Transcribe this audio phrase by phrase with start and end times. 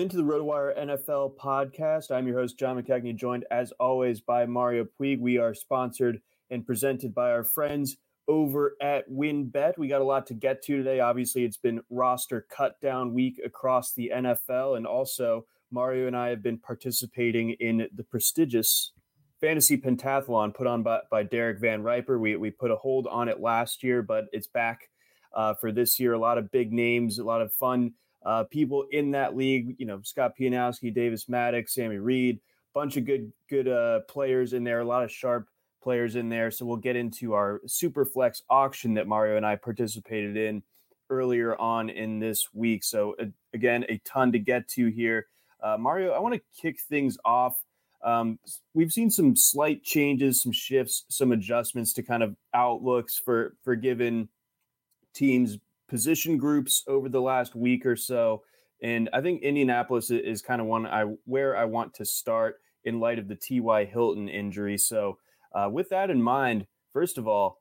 [0.00, 2.10] Into the RotoWire NFL podcast.
[2.10, 5.20] I'm your host, John McKechnie, joined as always by Mario Puig.
[5.20, 9.76] We are sponsored and presented by our friends over at WynnBET.
[9.76, 11.00] We got a lot to get to today.
[11.00, 14.78] Obviously, it's been roster cut down week across the NFL.
[14.78, 18.92] And also, Mario and I have been participating in the prestigious
[19.38, 22.18] fantasy pentathlon put on by, by Derek Van Riper.
[22.18, 24.88] We, we put a hold on it last year, but it's back
[25.36, 26.14] uh, for this year.
[26.14, 27.92] A lot of big names, a lot of fun
[28.24, 29.76] uh, people in that league.
[29.78, 32.40] You know, Scott Pianowski, Davis Maddox, Sammy Reed,
[32.74, 34.80] bunch of good good uh, players in there.
[34.80, 35.48] A lot of sharp
[35.82, 36.50] players in there.
[36.50, 40.62] So we'll get into our super flex auction that Mario and I participated in
[41.08, 42.84] earlier on in this week.
[42.84, 45.26] So uh, again, a ton to get to here.
[45.62, 47.56] Uh, Mario, I want to kick things off.
[48.02, 48.38] Um,
[48.72, 53.74] we've seen some slight changes, some shifts, some adjustments to kind of outlooks for for
[53.76, 54.28] given
[55.12, 55.58] teams
[55.90, 58.42] position groups over the last week or so.
[58.82, 62.98] And I think Indianapolis is kind of one I where I want to start in
[62.98, 63.84] light of the T.Y.
[63.84, 64.78] Hilton injury.
[64.78, 65.18] So,
[65.54, 67.60] uh, with that in mind, first of all,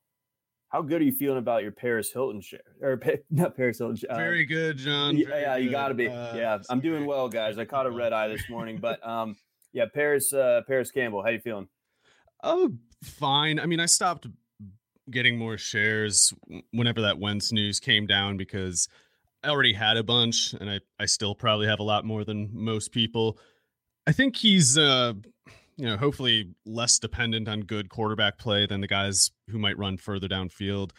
[0.70, 2.62] how good are you feeling about your Paris Hilton share?
[2.82, 3.02] Or
[3.32, 3.98] not Paris Hilton.
[4.10, 5.18] Uh, very good, John.
[5.18, 6.08] Very yeah, you got to be.
[6.08, 7.58] Uh, yeah, I'm doing well, guys.
[7.58, 9.36] I caught a red eye this morning, but um,
[9.74, 11.24] yeah, Parris uh, Parris Campbell.
[11.24, 11.68] How you feeling?
[12.44, 12.72] Oh,
[13.04, 13.60] fine.
[13.60, 14.28] I mean, I stopped
[15.12, 16.34] getting more shares
[16.72, 18.88] whenever that Wentz news came down because
[19.44, 22.50] I already had a bunch and I, I still probably have a lot more than
[22.52, 23.38] most people.
[24.08, 25.14] I think he's uh
[25.80, 29.96] you know, hopefully less dependent on good quarterback play than the guys who might run
[29.96, 30.92] further downfield.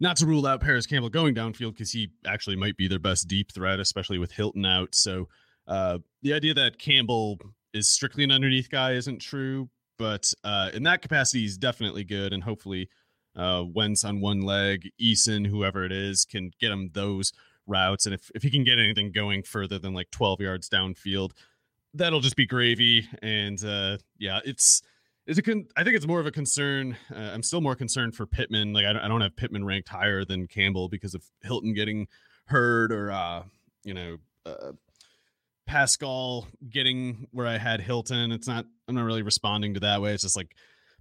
[0.00, 3.26] Not to rule out Parris Campbell going downfield because he actually might be their best
[3.26, 4.94] deep threat, especially with Hilton out.
[4.94, 5.28] So
[5.66, 7.38] uh, the idea that Campbell
[7.72, 12.34] is strictly an underneath guy isn't true, but uh, in that capacity, he's definitely good,
[12.34, 12.90] and hopefully
[13.36, 17.32] uh, Wentz on one leg, Eason, whoever it is, can get him those
[17.66, 18.06] routes.
[18.06, 21.32] And if, if he can get anything going further than like 12 yards downfield,
[21.94, 23.08] that'll just be gravy.
[23.22, 24.82] And uh, yeah, it's
[25.26, 26.96] it's a con- I think it's more of a concern.
[27.14, 28.72] Uh, I'm still more concerned for Pittman.
[28.72, 32.08] Like I don't, I don't have Pittman ranked higher than Campbell because of Hilton getting
[32.46, 33.42] hurt or uh,
[33.84, 34.16] you know
[34.46, 34.72] uh,
[35.66, 38.32] Pascal getting where I had Hilton.
[38.32, 38.64] It's not.
[38.88, 40.14] I'm not really responding to that way.
[40.14, 40.56] It's just like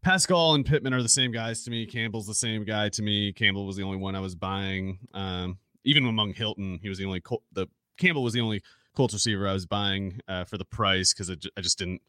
[0.07, 1.85] Pascal and Pittman are the same guys to me.
[1.85, 3.33] Campbell's the same guy to me.
[3.33, 4.99] Campbell was the only one I was buying.
[5.13, 8.61] Um, even among Hilton, he was the only Col- the Campbell was the only
[8.95, 12.01] Colts receiver I was buying uh, for the price because I just didn't.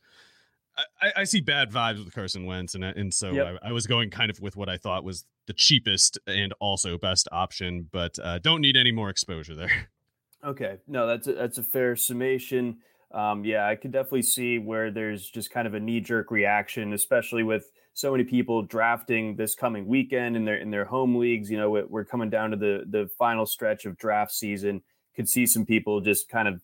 [1.03, 3.59] I, I, see bad vibes with Carson Wentz, and and so yep.
[3.65, 6.99] I, I, was going kind of with what I thought was the cheapest and also
[6.99, 9.89] best option, but uh, don't need any more exposure there.
[10.45, 12.77] Okay, no, that's a, that's a fair summation.
[13.11, 16.93] Um, yeah, I could definitely see where there's just kind of a knee jerk reaction,
[16.93, 21.51] especially with so many people drafting this coming weekend in their in their home leagues.
[21.51, 24.83] You know, we're coming down to the the final stretch of draft season.
[25.17, 26.63] Could see some people just kind of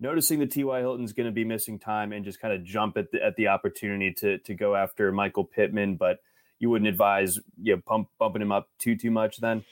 [0.00, 0.80] noticing that T.Y.
[0.80, 3.48] Hilton's going to be missing time and just kind of jump at the at the
[3.48, 6.18] opportunity to to go after Michael Pittman, but
[6.58, 9.64] you wouldn't advise you know, pump, bumping him up too too much then.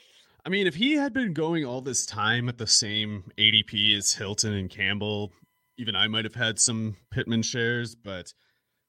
[0.43, 4.13] I mean, if he had been going all this time at the same ADP as
[4.13, 5.33] Hilton and Campbell,
[5.77, 8.33] even I might have had some Pittman shares, but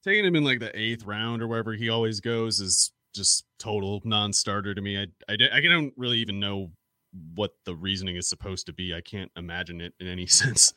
[0.07, 4.01] taking him in like the eighth round or wherever he always goes is just total
[4.05, 4.99] non-starter to me.
[4.99, 6.71] I, I, I don't really even know
[7.35, 8.95] what the reasoning is supposed to be.
[8.95, 10.75] I can't imagine it in any sense.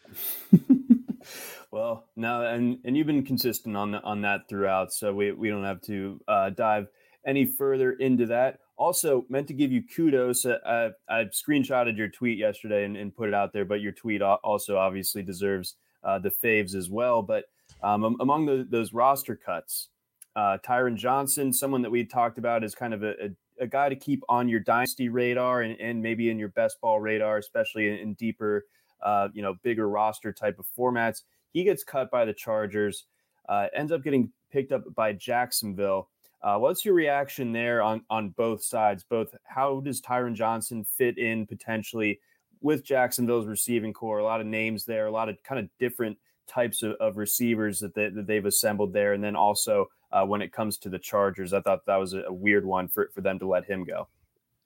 [1.72, 5.66] well, no, and and you've been consistent on on that throughout, so we we don't
[5.66, 6.88] have to uh, dive
[7.26, 8.60] any further into that.
[8.78, 10.46] Also, meant to give you kudos.
[10.46, 14.22] Uh, I screenshotted your tweet yesterday and, and, put it out there, but your tweet
[14.22, 17.22] also obviously deserves uh, the faves as well.
[17.22, 17.44] But
[17.84, 19.90] um, among the, those roster cuts,
[20.36, 23.90] uh, Tyron Johnson, someone that we talked about as kind of a, a, a, guy
[23.90, 27.88] to keep on your dynasty radar and, and maybe in your best ball radar, especially
[27.88, 28.66] in, in deeper,
[29.02, 31.24] uh, you know, bigger roster type of formats.
[31.52, 33.06] He gets cut by the Chargers,
[33.48, 36.10] uh, ends up getting picked up by Jacksonville.
[36.42, 39.04] Uh, what's your reaction there on on both sides?
[39.04, 42.20] Both how does Tyron Johnson fit in potentially
[42.62, 44.20] with Jacksonville's receiving corps?
[44.20, 46.18] A lot of names there, a lot of kind of different
[46.50, 50.42] types of, of receivers that, they, that they've assembled there, and then also uh, when
[50.42, 53.22] it comes to the Chargers, I thought that was a, a weird one for for
[53.22, 54.08] them to let him go.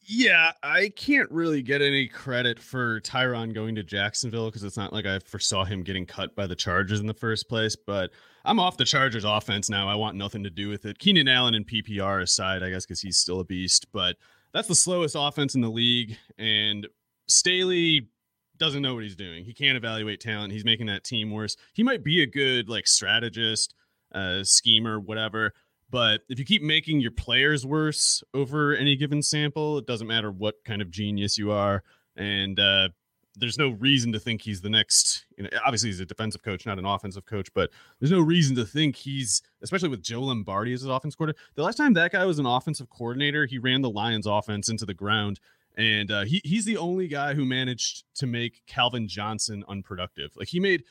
[0.06, 4.91] Yeah, I can't really get any credit for Tyron going to Jacksonville because it's not
[4.91, 7.77] like I foresaw him getting cut by the Chargers in the first place.
[7.77, 8.12] But
[8.44, 9.88] I'm off the Chargers offense now.
[9.88, 11.00] I want nothing to do with it.
[11.00, 13.88] Keenan Allen and PPR aside, I guess, because he's still a beast.
[13.94, 14.18] But
[14.53, 16.18] that's the slowest offense in the league.
[16.38, 16.85] And
[17.27, 18.09] Staley
[18.58, 19.46] doesn't know what he's doing.
[19.46, 20.54] He can't evaluate talent.
[20.54, 21.56] He's making that team worse.
[21.74, 23.76] He might be a good like strategist,
[24.14, 25.54] uh, schemer, whatever.
[25.90, 30.32] But if you keep making your players worse over any given sample, it doesn't matter
[30.32, 31.84] what kind of genius you are.
[32.16, 32.90] And uh,
[33.36, 35.26] there's no reason to think he's the next.
[35.38, 37.70] You know, obviously, he's a defensive coach, not an offensive coach, but
[38.00, 41.40] there's no reason to think he's, especially with Joe Lombardi as his offense coordinator.
[41.56, 44.86] The last time that guy was an offensive coordinator, he ran the Lions offense into
[44.86, 45.40] the ground.
[45.75, 50.31] And uh, he, he's the only guy who managed to make Calvin Johnson unproductive.
[50.36, 50.84] Like he made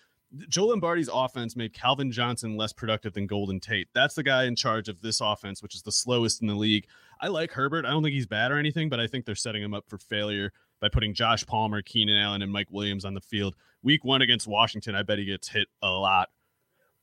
[0.49, 3.89] Joe Lombardi's offense made Calvin Johnson less productive than Golden Tate.
[3.95, 6.87] That's the guy in charge of this offense, which is the slowest in the league.
[7.21, 7.85] I like Herbert.
[7.85, 9.99] I don't think he's bad or anything, but I think they're setting him up for
[9.99, 13.55] failure by putting Josh Palmer, Keenan Allen, and Mike Williams on the field.
[13.83, 16.31] Week one against Washington, I bet he gets hit a lot.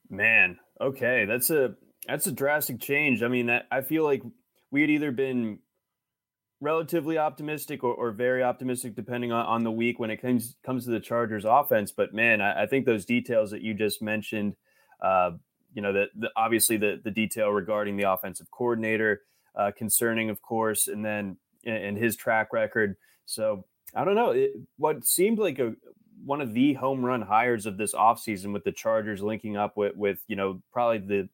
[0.10, 1.76] Man, okay, that's a
[2.08, 3.22] that's a drastic change.
[3.22, 4.24] I mean, I feel like
[4.72, 5.60] we had either been
[6.62, 10.86] relatively optimistic or, or very optimistic depending on, on the week when it comes comes
[10.86, 11.92] to the Chargers offense.
[11.92, 14.56] But man, I, I think those details that you just mentioned,
[15.02, 15.32] uh,
[15.74, 19.22] you know, that obviously the the detail regarding the offensive coordinator,
[19.56, 22.96] uh, concerning, of course, and then and his track record.
[23.26, 23.66] So
[23.96, 24.32] I don't know.
[24.32, 25.74] It, what seemed like a
[26.26, 29.96] one of the home run hires of this offseason with the Chargers linking up with
[29.96, 31.30] with you know probably the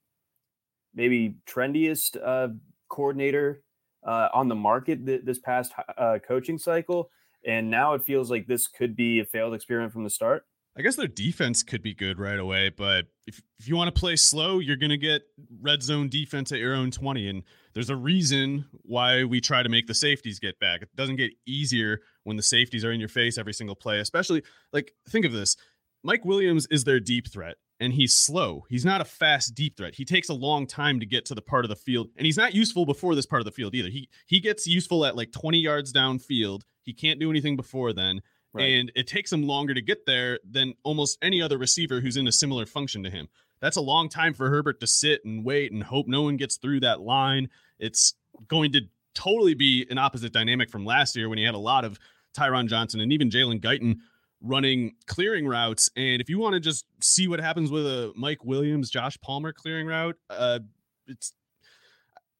[0.93, 2.53] maybe trendiest uh,
[2.89, 3.61] coordinator
[4.05, 7.09] uh, on the market th- this past uh, coaching cycle,
[7.45, 10.45] and now it feels like this could be a failed experiment from the start.
[10.77, 13.97] I guess their defense could be good right away, but if, if you want to
[13.97, 15.21] play slow, you're going to get
[15.61, 17.29] red zone defense at your own 20.
[17.29, 17.43] And
[17.73, 20.81] there's a reason why we try to make the safeties get back.
[20.81, 24.43] It doesn't get easier when the safeties are in your face every single play, especially
[24.73, 25.55] like think of this
[26.03, 28.65] Mike Williams is their deep threat and he's slow.
[28.69, 29.95] He's not a fast deep threat.
[29.95, 32.37] He takes a long time to get to the part of the field, and he's
[32.37, 33.89] not useful before this part of the field either.
[33.89, 36.61] He he gets useful at like 20 yards downfield.
[36.83, 38.21] He can't do anything before then.
[38.53, 38.63] Right.
[38.63, 42.27] And it takes him longer to get there than almost any other receiver who's in
[42.27, 43.27] a similar function to him.
[43.59, 46.55] That's a long time for Herbert to sit and wait and hope no one gets
[46.55, 47.49] through that line.
[47.79, 48.13] It's
[48.47, 48.81] going to
[49.13, 51.99] totally be an opposite dynamic from last year when he had a lot of
[52.35, 53.97] Tyron Johnson and even Jalen Guyton
[54.41, 55.89] running clearing routes.
[55.95, 59.53] And if you want to just see what happens with a Mike Williams, Josh Palmer
[59.53, 60.59] clearing route, uh,
[61.07, 61.33] it's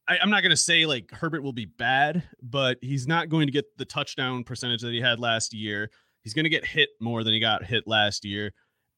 [0.07, 3.47] I, am not going to say like Herbert will be bad, but he's not going
[3.47, 5.89] to get the touchdown percentage that he had last year.
[6.23, 8.51] He's going to get hit more than he got hit last year.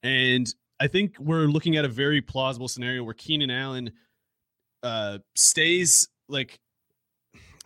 [0.03, 0.47] And
[0.79, 3.91] I think we're looking at a very plausible scenario where Keenan Allen
[4.83, 6.59] uh, stays like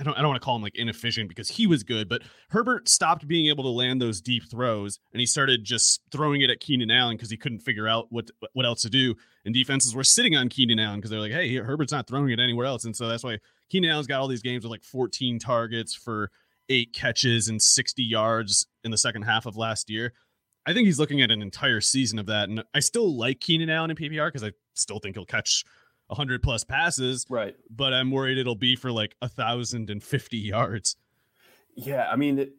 [0.02, 2.24] I don't I don't want to call him like inefficient because he was good, but
[2.50, 6.50] Herbert stopped being able to land those deep throws and he started just throwing it
[6.50, 9.16] at Keenan Allen because he couldn't figure out what what else to do.
[9.46, 12.40] And defenses were sitting on Keenan Allen because they're like, hey, Herbert's not throwing it
[12.40, 12.84] anywhere else.
[12.84, 13.38] And so that's why
[13.70, 16.32] Keenan Allen's got all these games with like 14 targets for
[16.68, 20.14] eight catches and 60 yards in the second half of last year.
[20.66, 22.50] I think he's looking at an entire season of that.
[22.50, 25.64] And I still like Keenan Allen in PPR because I still think he'll catch
[26.12, 27.26] 100 plus passes.
[27.30, 27.56] Right.
[27.70, 30.96] But I'm worried it'll be for like a thousand and fifty yards.
[31.76, 32.52] Yeah, I mean,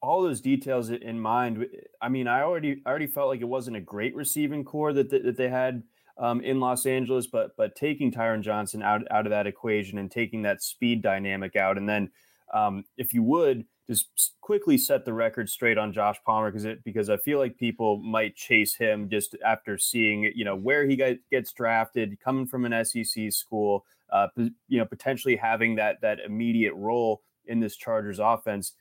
[0.00, 1.66] all those details in mind.
[2.00, 5.10] I mean, I already I already felt like it wasn't a great receiving corps that
[5.10, 5.82] that, that they had
[6.18, 10.10] um, in Los Angeles, but but taking Tyron Johnson out out of that equation and
[10.10, 12.10] taking that speed dynamic out, and then
[12.54, 13.64] um, if you would
[14.00, 17.56] just quickly set the record straight on Josh Palmer because it because I feel like
[17.56, 20.96] people might chase him just after seeing you know where he
[21.30, 26.74] gets drafted, coming from an SEC school, uh, you know potentially having that that immediate
[26.74, 28.72] role in this Chargers offense.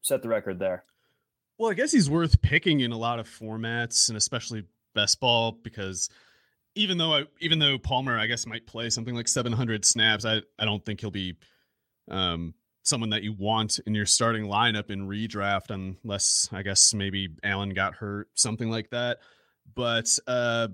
[0.00, 0.84] Set the record there.
[1.58, 4.64] Well, I guess he's worth picking in a lot of formats and especially
[4.94, 6.08] best ball because
[6.76, 10.40] even though I, even though Palmer, I guess, might play something like 700 snaps, I
[10.58, 11.36] I don't think he'll be
[12.10, 12.54] um,
[12.88, 17.70] someone that you want in your starting lineup in redraft, unless I guess maybe Allen
[17.70, 19.18] got hurt, something like that.
[19.74, 20.68] But uh,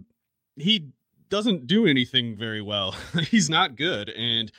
[0.57, 0.91] he
[1.29, 2.95] doesn't do anything very well.
[3.31, 4.53] He's not good, and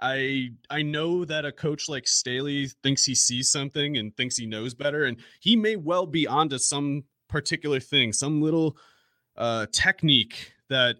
[0.00, 4.46] I I know that a coach like Staley thinks he sees something and thinks he
[4.46, 8.76] knows better, and he may well be onto some particular thing, some little
[9.36, 10.96] uh, technique that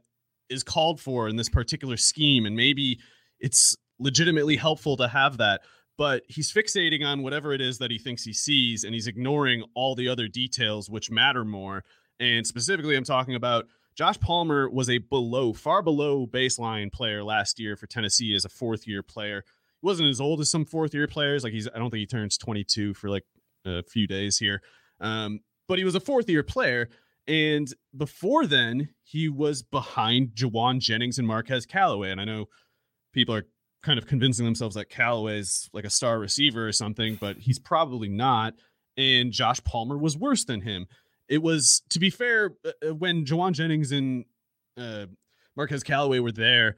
[0.48, 2.98] is called for in this particular scheme, and maybe
[3.38, 5.62] it's legitimately helpful to have that.
[5.98, 9.64] But he's fixating on whatever it is that he thinks he sees, and he's ignoring
[9.74, 11.84] all the other details which matter more.
[12.20, 17.58] And specifically, I'm talking about Josh Palmer was a below, far below baseline player last
[17.58, 19.42] year for Tennessee as a fourth year player.
[19.80, 21.42] He wasn't as old as some fourth year players.
[21.42, 23.24] Like he's, I don't think he turns 22 for like
[23.66, 24.62] a few days here.
[25.00, 26.88] Um, but he was a fourth year player.
[27.26, 32.12] And before then, he was behind Jauan Jennings and Marquez Callaway.
[32.12, 32.46] And I know
[33.12, 33.46] people are
[33.82, 38.08] kind of convincing themselves that Callaway's like a star receiver or something, but he's probably
[38.08, 38.54] not.
[38.97, 40.87] And Josh Palmer was worse than him
[41.28, 44.25] it was to be fair uh, uh, when Jauan Jennings and
[44.76, 45.06] uh,
[45.56, 46.76] Marquez Callaway were there.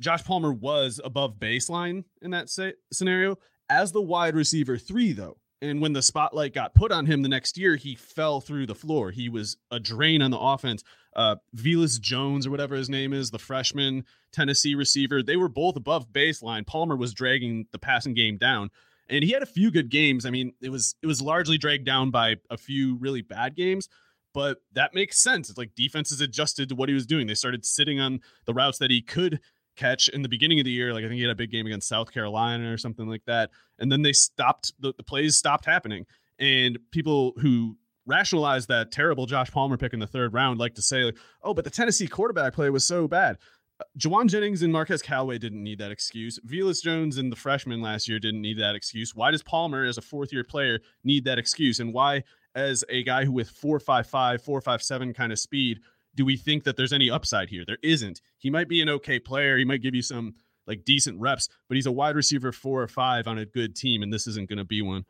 [0.00, 2.50] Josh Palmer was above baseline in that
[2.92, 3.38] scenario
[3.70, 5.38] as the wide receiver three, though.
[5.62, 8.74] And when the spotlight got put on him the next year, he fell through the
[8.74, 9.10] floor.
[9.10, 10.84] He was a drain on the offense.
[11.14, 15.76] Uh, Velus Jones, or whatever his name is, the freshman Tennessee receiver, they were both
[15.76, 16.66] above baseline.
[16.66, 18.70] Palmer was dragging the passing game down
[19.08, 20.26] and he had a few good games.
[20.26, 23.88] I mean, it was it was largely dragged down by a few really bad games,
[24.34, 25.48] but that makes sense.
[25.48, 27.26] It's like defenses adjusted to what he was doing.
[27.26, 29.40] They started sitting on the routes that he could
[29.76, 30.92] catch in the beginning of the year.
[30.92, 33.50] Like I think he had a big game against South Carolina or something like that,
[33.78, 36.06] and then they stopped the, the plays stopped happening.
[36.38, 40.82] And people who rationalize that terrible Josh Palmer pick in the third round like to
[40.82, 43.36] say like, oh, but the Tennessee quarterback play was so bad.
[43.78, 46.38] Uh, Jauan Jennings and Marquez Callaway didn't need that excuse.
[46.46, 49.14] Velus Jones and the freshman last year didn't need that excuse.
[49.14, 51.80] Why does Palmer, as a fourth year player, need that excuse?
[51.80, 52.22] And why,
[52.54, 55.80] as a guy who with 455, 457 kind of speed,
[56.16, 57.64] do we think that there's any upside here?
[57.66, 58.20] There isn't.
[58.38, 59.56] He might be an okay player.
[59.56, 60.34] He might give you some
[60.66, 64.02] like decent reps, but he's a wide receiver four or five on a good team,
[64.02, 65.04] and this isn't going to be one.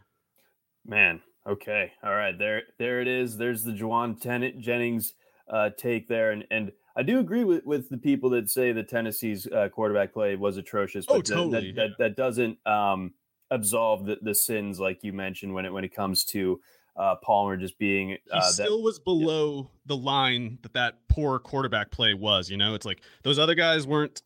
[0.85, 3.39] Man, okay, all right, there, there it is.
[3.39, 5.15] There's the Jauan Tennant Jennings
[5.51, 8.89] uh, take there, and and I do agree with, with the people that say that
[8.89, 11.05] Tennessee's uh, quarterback play was atrocious.
[11.09, 11.51] Oh, but oh, totally.
[11.51, 11.89] That, that, yeah.
[11.89, 13.13] that, that doesn't um,
[13.51, 16.61] absolve the, the sins like you mentioned when it when it comes to
[16.97, 18.17] uh, Palmer just being.
[18.31, 19.81] Uh, he still that, was below yeah.
[19.87, 22.51] the line that that poor quarterback play was.
[22.51, 24.23] You know, it's like those other guys weren't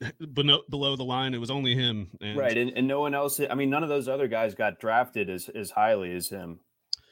[0.34, 1.34] below the line.
[1.34, 2.10] It was only him.
[2.20, 2.38] And...
[2.38, 3.40] Right, and, and no one else.
[3.48, 6.60] I mean, none of those other guys got drafted as as highly as him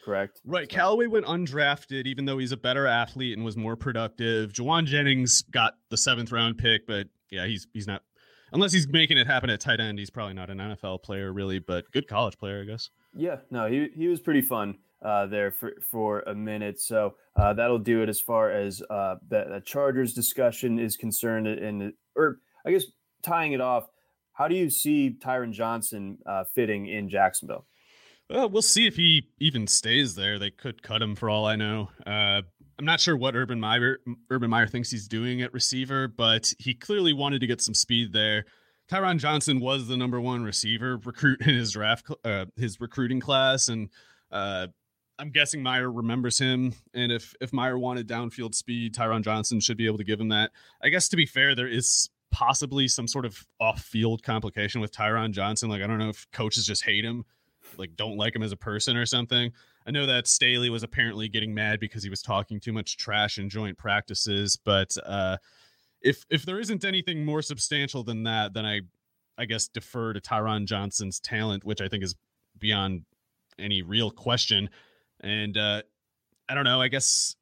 [0.07, 0.41] correct?
[0.47, 0.71] Right.
[0.71, 0.77] So.
[0.77, 4.53] Callaway went undrafted, even though he's a better athlete and was more productive.
[4.53, 8.03] Jauan Jennings got the seventh round pick, but yeah, he's he's not
[8.53, 9.99] unless he's making it happen at tight end.
[9.99, 12.89] He's probably not an NFL player, really, but good college player, I guess.
[13.15, 16.81] Yeah, no, he he was pretty fun uh, there for for a minute.
[16.81, 21.47] So uh, that'll do it as far as uh, that Chargers discussion is concerned.
[21.47, 22.85] And or I guess
[23.23, 23.89] tying it off,
[24.33, 27.67] how do you see Tyron Johnson uh, fitting in Jacksonville?
[28.29, 30.41] Well, we'll see if he even stays there.
[30.41, 31.91] They could cut him for all I know.
[32.05, 32.43] Uh,
[32.79, 36.75] I'm not sure what Urban Meyer Urban Meyer thinks he's doing at receiver, but he
[36.75, 38.45] clearly wanted to get some speed there.
[38.91, 43.69] Tyron Johnson was the number one receiver recruit in his draft, uh, his recruiting class,
[43.69, 43.89] and
[44.33, 44.67] uh,
[45.19, 46.75] I'm guessing Meyer remembers him.
[46.95, 50.29] And if if Meyer wanted downfield speed, Tyron Johnson should be able to give him
[50.29, 50.51] that.
[50.83, 55.33] I guess to be fair, there is possibly some sort of off-field complication with Tyron
[55.33, 55.71] Johnson.
[55.71, 57.25] Like I don't know if coaches just hate him
[57.77, 59.53] like don't like him as a person or something.
[59.87, 63.39] I know that Staley was apparently getting mad because he was talking too much trash
[63.39, 65.37] in joint practices, but uh,
[66.03, 68.83] if if there isn't anything more substantial than that, then I
[69.39, 72.15] I guess defer to Tyron Johnson's talent, which I think is
[72.59, 73.05] beyond
[73.59, 74.71] any real question.
[75.21, 75.83] And uh,
[76.49, 76.81] I don't know.
[76.81, 77.37] I guess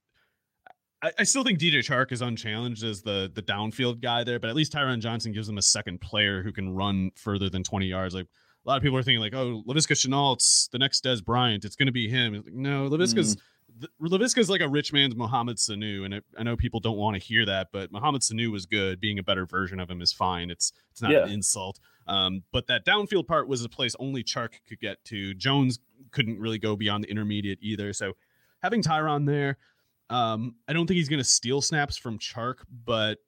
[1.02, 4.48] I, I still think DJ Chark is unchallenged as the the downfield guy there, but
[4.48, 7.86] at least Tyron Johnson gives them a second player who can run further than 20
[7.86, 8.14] yards.
[8.14, 11.64] Like a lot of people are thinking like, oh, Laviska Shenault's the next Dez Bryant.
[11.64, 12.34] It's going to be him.
[12.34, 13.40] Like, no, Laviska's mm.
[14.00, 17.20] Laviska's like a rich man's Mohamed Sanu, and it, I know people don't want to
[17.20, 19.00] hear that, but Mohamed Sanu was good.
[19.00, 20.50] Being a better version of him is fine.
[20.50, 21.24] It's it's not yeah.
[21.24, 21.80] an insult.
[22.06, 25.34] Um, but that downfield part was a place only Chark could get to.
[25.34, 25.78] Jones
[26.10, 27.92] couldn't really go beyond the intermediate either.
[27.92, 28.12] So
[28.62, 29.56] having Tyron there,
[30.10, 33.18] um, I don't think he's going to steal snaps from Chark, but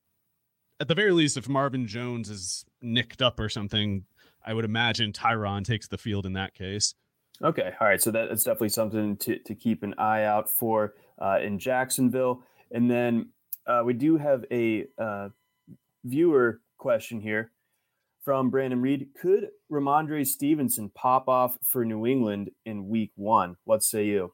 [0.79, 4.05] at the very least, if Marvin Jones is nicked up or something,
[4.45, 6.95] I would imagine Tyron takes the field in that case.
[7.43, 8.01] Okay, all right.
[8.01, 12.43] So that's definitely something to, to keep an eye out for uh, in Jacksonville.
[12.71, 13.31] And then
[13.67, 15.29] uh, we do have a uh,
[16.05, 17.53] viewer question here
[18.25, 19.09] from Brandon Reed.
[19.21, 23.57] Could Rhamondre Stevenson pop off for New England in week one?
[23.65, 24.33] What say you?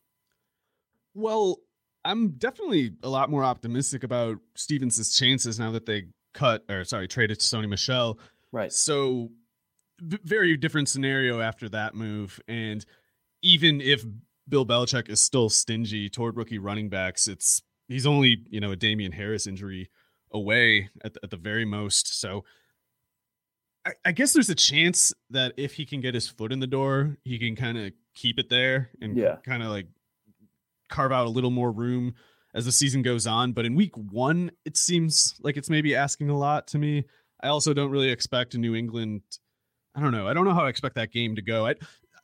[1.15, 1.59] Well,
[2.05, 7.09] I'm definitely a lot more optimistic about Stevenson's chances now that they cut or sorry,
[7.09, 8.19] traded to Sony Michel.
[8.51, 8.73] Right.
[8.73, 9.31] So
[10.03, 12.41] very different scenario after that move.
[12.49, 12.85] And
[13.43, 14.05] even if
[14.49, 18.77] Bill Belichick is still stingy toward rookie running backs, it's he's only, you know, a
[18.77, 19.91] Damien Harris injury
[20.33, 22.21] away at the, at the very most.
[22.21, 22.45] So
[23.87, 26.67] I, I guess there's a chance that if he can get his foot in the
[26.67, 29.37] door, he can kind of keep it there and yeah.
[29.45, 29.87] kind of like
[30.89, 32.15] carve out a little more room
[32.55, 33.53] as the season goes on.
[33.53, 37.05] But in week one, it seems like it's maybe asking a lot to me.
[37.43, 39.23] I also don't really expect New England.
[39.95, 40.27] I don't know.
[40.27, 41.67] I don't know how I expect that game to go.
[41.67, 41.75] I,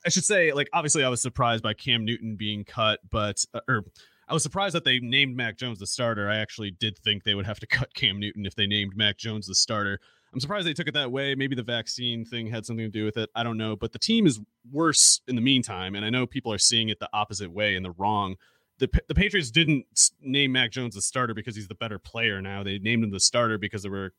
[0.05, 3.61] I should say, like, obviously, I was surprised by Cam Newton being cut, but uh,
[3.69, 3.85] or
[4.29, 6.29] I was surprised that they named Mac Jones the starter.
[6.29, 9.19] I actually did think they would have to cut Cam Newton if they named Mac
[9.19, 10.01] Jones the starter.
[10.33, 11.35] I'm surprised they took it that way.
[11.35, 13.31] Maybe the vaccine thing had something to do with it.
[13.35, 13.77] I don't know.
[13.77, 15.95] But the team is worse in the meantime.
[15.95, 18.37] And I know people are seeing it the opposite way and the wrong.
[18.79, 19.87] The, the Patriots didn't
[20.21, 22.63] name Mac Jones the starter because he's the better player now.
[22.63, 24.13] They named him the starter because there were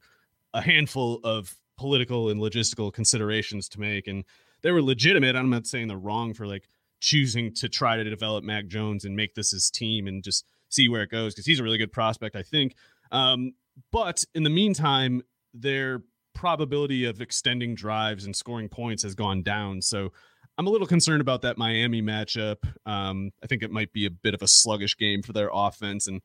[0.53, 4.05] a handful of political and logistical considerations to make.
[4.05, 4.25] And
[4.61, 5.37] they were legitimate.
[5.37, 6.67] I'm not saying they're wrong for like
[6.99, 10.89] choosing to try to develop Mac Jones and make this his team and just see
[10.89, 12.75] where it goes because he's a really good prospect, I think.
[13.13, 13.53] Um,
[13.93, 16.03] but in the meantime, their
[16.35, 19.81] probability of extending drives and scoring points has gone down.
[19.81, 20.11] So
[20.57, 22.57] I'm a little concerned about that Miami matchup.
[22.85, 26.07] Um, I think it might be a bit of a sluggish game for their offense,
[26.07, 26.21] and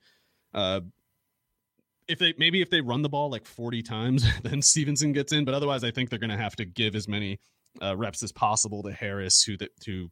[0.52, 0.80] uh,
[2.08, 5.44] if they maybe if they run the ball like 40 times, then Stevenson gets in.
[5.44, 7.40] But otherwise, I think they're going to have to give as many
[7.82, 10.10] uh, reps as possible to Harris, who that who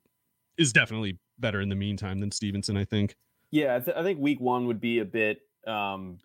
[0.58, 2.76] is definitely better in the meantime than Stevenson.
[2.76, 3.14] I think.
[3.50, 6.18] Yeah, I, th- I think week one would be a bit um,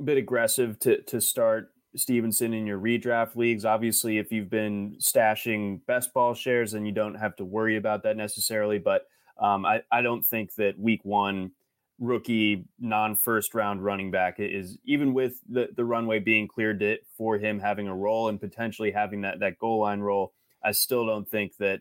[0.00, 3.64] a bit aggressive to to start Stevenson in your redraft leagues.
[3.64, 8.02] Obviously, if you've been stashing best ball shares, then you don't have to worry about
[8.02, 8.78] that necessarily.
[8.78, 9.02] But
[9.40, 11.52] um, I, I don't think that week one
[11.98, 16.98] rookie non first round running back is even with the, the runway being cleared to,
[17.16, 20.32] for him having a role and potentially having that, that goal line role.
[20.62, 21.80] I still don't think that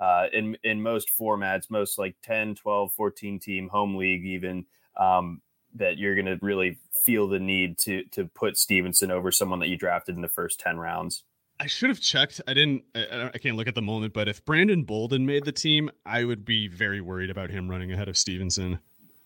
[0.00, 5.40] uh, in, in most formats, most like 10, 12, 14 team home league, even um,
[5.74, 9.68] that you're going to really feel the need to to put Stevenson over someone that
[9.68, 11.24] you drafted in the first ten rounds.
[11.60, 12.40] I should have checked.
[12.48, 12.84] I didn't.
[12.94, 16.24] I, I, can't look at the moment, but if Brandon Bolden made the team, I
[16.24, 18.80] would be very worried about him running ahead of Stevenson.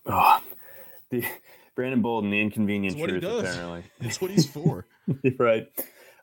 [0.08, 0.42] Oh,
[1.10, 1.24] the
[1.74, 3.22] Brandon Bolden, the inconvenient truth.
[3.22, 4.86] Apparently, it's what he's for.
[5.38, 5.68] right.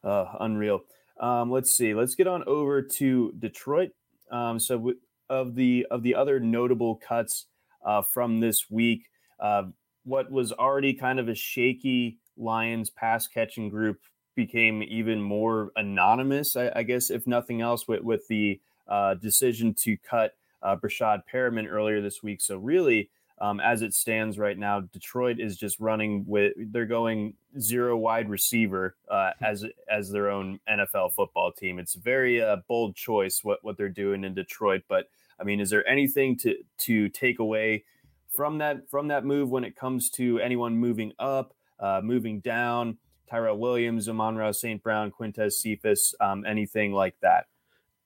[0.04, 0.82] Uh, unreal.
[1.20, 1.94] Um, let's see.
[1.94, 3.92] Let's get on over to Detroit.
[4.32, 4.98] Um, so, w-
[5.30, 7.46] of the of the other notable cuts
[7.86, 9.64] uh, from this week, uh,
[10.04, 14.00] what was already kind of a shaky Lions pass catching group
[14.36, 19.74] became even more anonymous, I, I guess, if nothing else, with, with the uh, decision
[19.76, 22.42] to cut uh, Breshad Perriman earlier this week.
[22.42, 27.34] So, really, um, as it stands right now, Detroit is just running with they're going
[27.60, 29.46] zero wide receiver uh, hmm.
[29.46, 31.80] as as their own NFL football team.
[31.80, 34.84] It's a very uh, bold choice what what they're doing in Detroit.
[34.88, 37.84] But I mean, is there anything to to take away
[38.30, 42.98] from that from that move when it comes to anyone moving up, uh, moving down,
[43.30, 44.82] Tyrell Williams, Amon-Ra St.
[44.82, 47.48] Brown, Quintez Cephus, um, anything like that.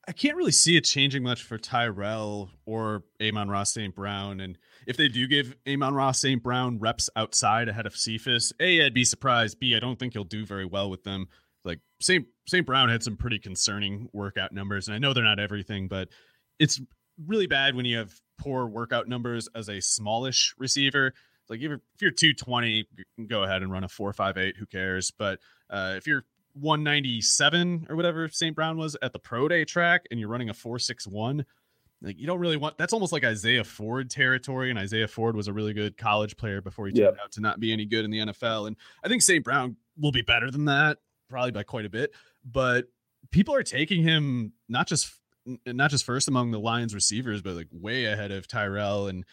[0.07, 3.93] I can't really see it changing much for Tyrell or Amon-Ra St.
[3.93, 4.39] Brown.
[4.39, 4.57] And
[4.89, 6.41] if they do give Amon-Ra St.
[6.41, 9.59] Brown reps outside ahead of Cephus, A, I'd be surprised.
[9.59, 11.27] B, I don't think he'll do very well with them.
[11.63, 12.25] Like St.
[12.47, 12.65] St.
[12.65, 16.09] Brown had some pretty concerning workout numbers, and I know they're not everything, but
[16.57, 16.81] it's
[17.27, 21.13] really bad when you have poor workout numbers as a smallish receiver.
[21.49, 22.85] Like if you're, if you're 220,
[23.27, 24.57] go ahead and run a 458.
[24.57, 25.11] Who cares?
[25.11, 28.55] But uh, if you're 197 or whatever St.
[28.55, 31.45] Brown was at the pro day track and you're running a 461,
[32.01, 34.69] like you don't really want that's almost like Isaiah Ford territory.
[34.69, 37.17] And Isaiah Ford was a really good college player before he turned yep.
[37.23, 38.67] out to not be any good in the NFL.
[38.67, 39.43] And I think St.
[39.43, 42.11] Brown will be better than that, probably by quite a bit.
[42.45, 42.85] But
[43.31, 45.13] people are taking him not just
[45.65, 49.07] not just first among the Lions receivers, but like way ahead of Tyrell.
[49.07, 49.25] And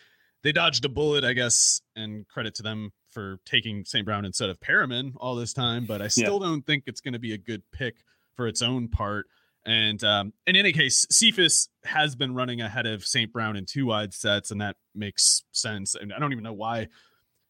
[0.43, 4.05] they dodged a bullet, I guess, and credit to them for taking St.
[4.05, 5.87] Brown instead of Perriman all this time.
[5.87, 6.49] But I still yeah.
[6.49, 7.97] don't think it's going to be a good pick
[8.35, 9.27] for its own part.
[9.67, 13.33] And um, in any case, Cephus has been running ahead of St.
[13.33, 15.97] Brown in two wide sets, and that makes sense.
[15.97, 16.87] And I don't even know why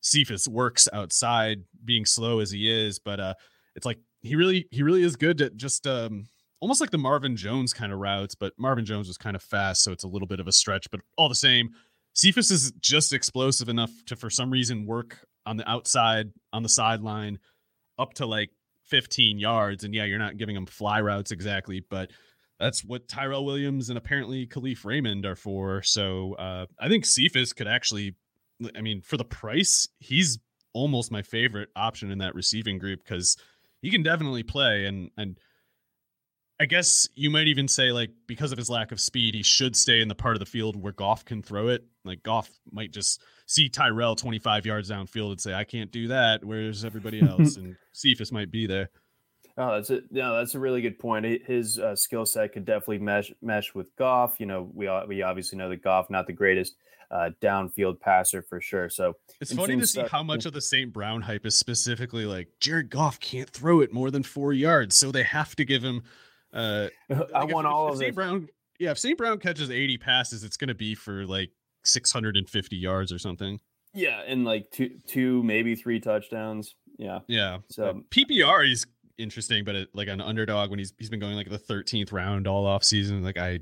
[0.01, 3.35] Cephus works outside being slow as he is, but uh,
[3.75, 6.27] it's like he really he really is good at just um,
[6.61, 9.85] almost like the Marvin Jones kind of routes, but Marvin Jones was kind of fast,
[9.85, 10.91] so it's a little bit of a stretch.
[10.91, 11.71] But all the same,
[12.15, 16.69] Cephus is just explosive enough to, for some reason, work on the outside, on the
[16.69, 17.39] sideline,
[17.99, 18.51] up to like
[18.87, 19.85] 15 yards.
[19.85, 22.11] And yeah, you're not giving them fly routes exactly, but
[22.59, 25.83] that's what Tyrell Williams and apparently Kalif Raymond are for.
[25.83, 28.17] So uh, I think Cephus could actually,
[28.75, 30.39] I mean, for the price, he's
[30.73, 33.37] almost my favorite option in that receiving group because
[33.83, 34.87] he can definitely play.
[34.87, 35.39] And and
[36.59, 39.77] I guess you might even say like because of his lack of speed, he should
[39.77, 41.85] stay in the part of the field where Goff can throw it.
[42.05, 46.45] Like Goff might just see Tyrell 25 yards downfield and say, "I can't do that."
[46.45, 47.57] Where's everybody else?
[47.57, 48.89] and Cephus might be there.
[49.59, 51.27] Oh, that's a no, that's a really good point.
[51.47, 54.39] His uh, skill set could definitely mesh mesh with Goff.
[54.39, 56.77] You know, we we obviously know that Goff not the greatest
[57.11, 58.91] uh, downfield passer for sure.
[58.91, 60.93] So it's funny to see how much of the St.
[60.93, 65.11] Brown hype is specifically like Jared Goff can't throw it more than four yards, so
[65.11, 66.03] they have to give him.
[66.57, 68.15] Uh, I like want if, all if of St.
[68.15, 68.49] Brown.
[68.81, 69.17] Yeah, if St.
[69.17, 71.51] Brown catches 80 passes, it's going to be for like
[71.85, 73.61] 650 yards or something.
[73.95, 76.75] Yeah, and like two, two, maybe three touchdowns.
[76.99, 77.59] Yeah, yeah.
[77.71, 78.87] So PPR, he's
[79.19, 82.47] interesting, but it, like an underdog when he's he's been going like the 13th round
[82.47, 83.23] all off season.
[83.23, 83.61] Like I,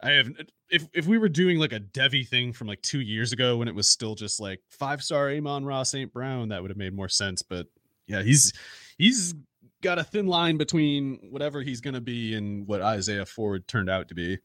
[0.00, 0.30] I have
[0.70, 3.68] if if we were doing like a Devy thing from like two years ago when
[3.68, 6.12] it was still just like five star Amon-Ra St.
[6.12, 7.42] Brown, that would have made more sense.
[7.42, 7.66] But
[8.06, 8.52] yeah, he's
[8.96, 9.34] he's
[9.82, 14.08] got a thin line between whatever he's gonna be and what Isaiah Ford turned out
[14.08, 14.38] to be.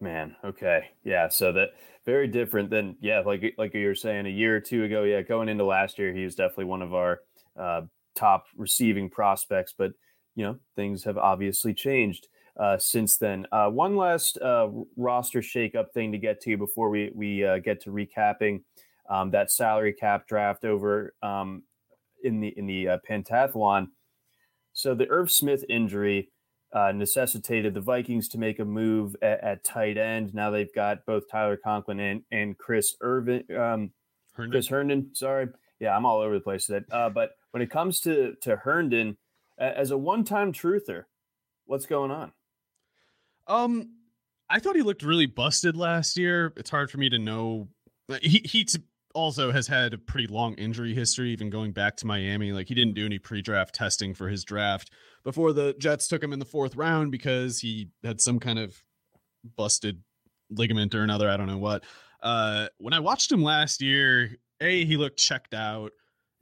[0.00, 1.28] Man, okay, yeah.
[1.28, 1.70] So that
[2.06, 5.02] very different than yeah, like like you were saying a year or two ago.
[5.02, 7.20] Yeah, going into last year, he was definitely one of our
[7.58, 7.82] uh,
[8.14, 9.92] top receiving prospects, but
[10.34, 13.46] you know things have obviously changed uh, since then.
[13.52, 17.82] Uh, one last uh, roster shakeup thing to get to before we we uh, get
[17.82, 18.62] to recapping
[19.10, 21.62] um, that salary cap draft over um,
[22.24, 23.88] in the in the uh, pentathlon.
[24.80, 26.30] So the Irv Smith injury
[26.72, 30.32] uh, necessitated the Vikings to make a move at, at, tight end.
[30.34, 33.90] Now they've got both Tyler Conklin and, and Chris Irvin, um,
[34.32, 34.52] Herndon.
[34.52, 35.10] Chris Herndon.
[35.14, 35.48] Sorry,
[35.80, 36.84] yeah, I'm all over the place today.
[36.90, 39.16] but when it comes to to Herndon
[39.58, 41.04] as a one-time truther,
[41.66, 42.32] what's going on?
[43.46, 43.90] Um,
[44.48, 46.52] I thought he looked really busted last year.
[46.56, 47.68] It's hard for me to know.
[48.22, 48.66] He he
[49.14, 52.52] also has had a pretty long injury history, even going back to Miami.
[52.52, 54.90] Like he didn't do any pre-draft testing for his draft
[55.24, 58.82] before the Jets took him in the fourth round because he had some kind of
[59.56, 60.02] busted
[60.50, 61.28] ligament or another.
[61.28, 61.84] I don't know what.
[62.22, 65.92] Uh, when I watched him last year, a he looked checked out.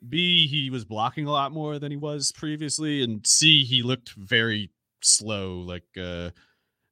[0.08, 4.10] B, he was blocking a lot more than he was previously, and C, he looked
[4.10, 4.70] very
[5.02, 5.58] slow.
[5.58, 6.30] Like uh,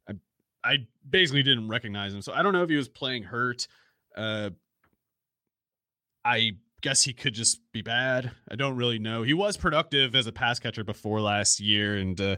[0.08, 0.14] I,
[0.64, 0.76] I
[1.08, 3.68] basically didn't recognize him, so I don't know if he was playing hurt.
[4.16, 4.50] Uh,
[6.26, 8.32] I guess he could just be bad.
[8.50, 9.22] I don't really know.
[9.22, 12.36] He was productive as a pass catcher before last year, and uh,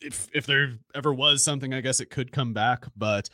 [0.00, 2.84] if if there ever was something, I guess it could come back.
[2.94, 3.30] But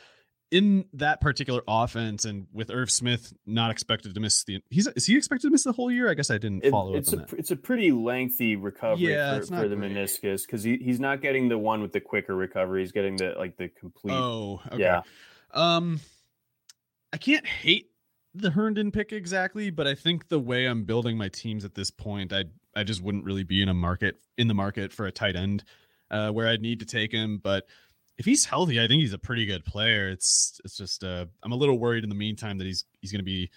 [0.51, 5.05] in that particular offense and with Irv Smith not expected to miss the he's is
[5.05, 6.09] he expected to miss the whole year?
[6.09, 7.33] I guess I didn't follow it, it's a that.
[7.33, 11.49] it's a pretty lengthy recovery yeah, for, for the meniscus because he, he's not getting
[11.49, 12.81] the one with the quicker recovery.
[12.81, 14.13] He's getting the like the complete.
[14.13, 14.81] Oh, okay.
[14.81, 15.01] yeah.
[15.53, 15.99] Um,
[17.11, 17.89] I can't hate
[18.35, 21.91] the Herndon pick exactly, but I think the way I'm building my teams at this
[21.91, 22.45] point, I
[22.75, 25.63] I just wouldn't really be in a market in the market for a tight end
[26.11, 27.65] uh, where I'd need to take him, but
[28.17, 30.09] if he's healthy, I think he's a pretty good player.
[30.09, 33.19] It's it's just uh, I'm a little worried in the meantime that he's he's going
[33.19, 33.49] to be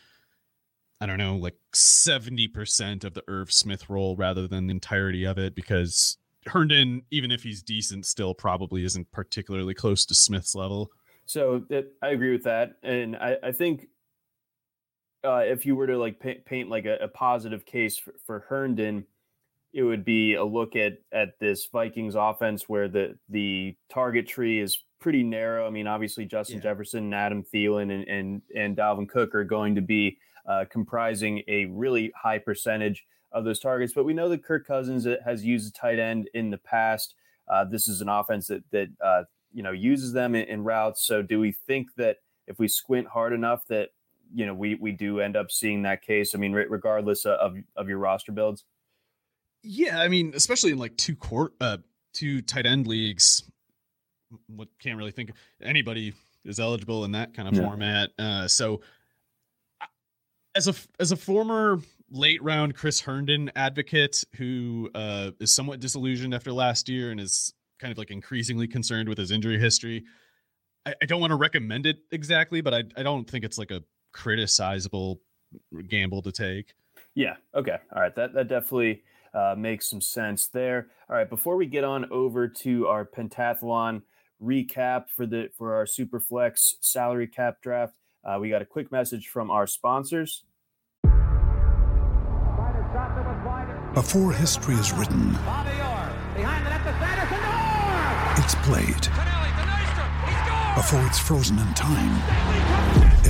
[1.00, 5.38] I don't know like 70% of the Irv Smith role rather than the entirety of
[5.38, 10.90] it because Herndon even if he's decent still probably isn't particularly close to Smith's level.
[11.24, 13.86] So it, I agree with that and I, I think
[15.24, 18.44] uh, if you were to like paint, paint like a, a positive case for, for
[18.48, 19.04] Herndon–
[19.72, 24.60] it would be a look at at this Vikings offense where the the target tree
[24.60, 25.66] is pretty narrow.
[25.66, 26.62] I mean, obviously Justin yeah.
[26.62, 31.66] Jefferson, Adam Thielen, and and and Dalvin Cook are going to be uh, comprising a
[31.66, 33.92] really high percentage of those targets.
[33.92, 37.14] But we know that Kirk Cousins has used a tight end in the past.
[37.46, 41.06] Uh, this is an offense that that uh, you know uses them in, in routes.
[41.06, 43.90] So do we think that if we squint hard enough that
[44.34, 46.34] you know we we do end up seeing that case?
[46.34, 48.64] I mean, regardless of of your roster builds.
[49.62, 51.78] Yeah, I mean, especially in like two court, uh,
[52.12, 53.42] two tight end leagues,
[54.46, 56.14] what can't really think anybody
[56.44, 57.62] is eligible in that kind of yeah.
[57.62, 58.10] format.
[58.18, 58.80] Uh, so,
[60.54, 66.34] as a as a former late round Chris Herndon advocate who uh, is somewhat disillusioned
[66.34, 70.04] after last year and is kind of like increasingly concerned with his injury history,
[70.86, 73.70] I, I don't want to recommend it exactly, but I I don't think it's like
[73.70, 73.82] a
[74.14, 75.18] criticizable
[75.88, 76.74] gamble to take.
[77.14, 77.36] Yeah.
[77.54, 77.76] Okay.
[77.94, 78.14] All right.
[78.14, 79.02] That that definitely
[79.34, 80.88] uh, makes some sense there.
[81.08, 84.02] All right, before we get on over to our pentathlon
[84.42, 87.94] recap for the for our Superflex salary cap draft,
[88.24, 90.44] uh, we got a quick message from our sponsors.
[93.94, 95.30] Before history is written,
[98.36, 99.08] it's played.
[100.76, 102.14] Before it's frozen in time,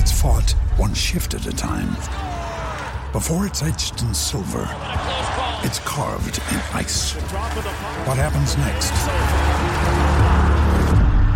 [0.09, 1.93] it's fought one shift at a time.
[3.13, 4.67] Before it's etched in silver,
[5.63, 7.13] it's carved in ice.
[8.05, 8.91] What happens next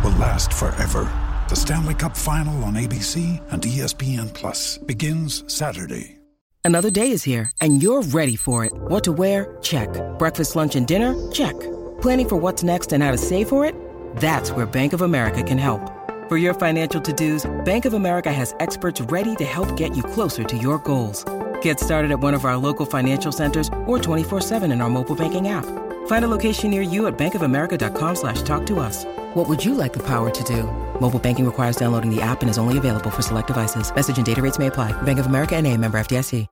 [0.04, 1.08] will last forever.
[1.50, 6.20] The Stanley Cup Final on ABC and ESPN Plus begins Saturday.
[6.66, 8.72] Another day is here, and you're ready for it.
[8.74, 9.56] What to wear?
[9.62, 9.90] Check.
[10.18, 11.14] Breakfast, lunch, and dinner?
[11.32, 11.60] Check.
[12.02, 13.76] Planning for what's next and how to save for it?
[14.16, 15.93] That's where Bank of America can help.
[16.30, 20.46] For your financial to-dos, Bank of America has experts ready to help get you closer
[20.46, 21.26] to your goals.
[21.62, 25.50] Get started at one of our local financial centers or 24-7 in our mobile banking
[25.50, 25.66] app.
[26.08, 29.04] Find a location near you at bankofamerica.com slash talk to us.
[29.34, 30.64] What would you like the power to do?
[31.02, 33.94] Mobile banking requires downloading the app and is only available for select devices.
[33.94, 34.94] Message and data rates may apply.
[35.02, 36.48] Bank of America and a member FDIC.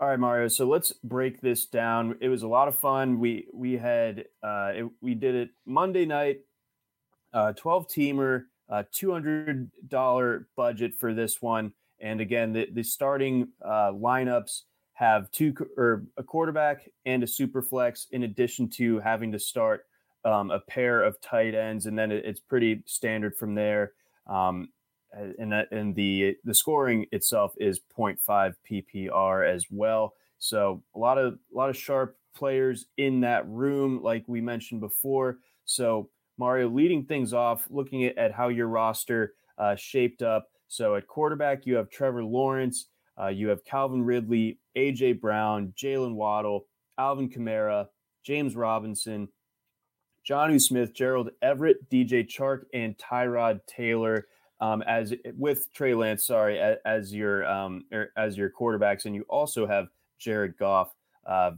[0.00, 0.48] All right, Mario.
[0.48, 2.16] So let's break this down.
[2.22, 3.20] It was a lot of fun.
[3.20, 6.40] We we had uh, it, we did it Monday night,
[7.32, 11.72] uh, twelve teamer, uh, two hundred dollar budget for this one.
[12.00, 14.62] And again, the, the starting uh, lineups
[14.94, 19.86] have two or a quarterback and a super flex, in addition to having to start
[20.24, 23.92] um, a pair of tight ends, and then it, it's pretty standard from there.
[24.26, 24.68] Um,
[25.12, 30.14] and and the the scoring itself is 0.5 PPR as well.
[30.38, 34.80] So a lot of a lot of sharp players in that room, like we mentioned
[34.80, 35.38] before.
[35.64, 36.10] So
[36.40, 40.48] Mario, leading things off, looking at, at how your roster uh, shaped up.
[40.68, 42.86] So at quarterback, you have Trevor Lawrence,
[43.20, 46.64] uh, you have Calvin Ridley, AJ Brown, Jaylen Waddle,
[46.98, 47.88] Alvin Kamara,
[48.24, 49.28] James Robinson,
[50.26, 54.26] Jonnu Smith, Gerald Everett, DJ Chark, and Tyrod Taylor.
[54.62, 59.14] Um, as with Trey Lance, sorry, as, as your um, er, as your quarterbacks, and
[59.14, 60.94] you also have Jared Goff.
[61.26, 61.52] Uh,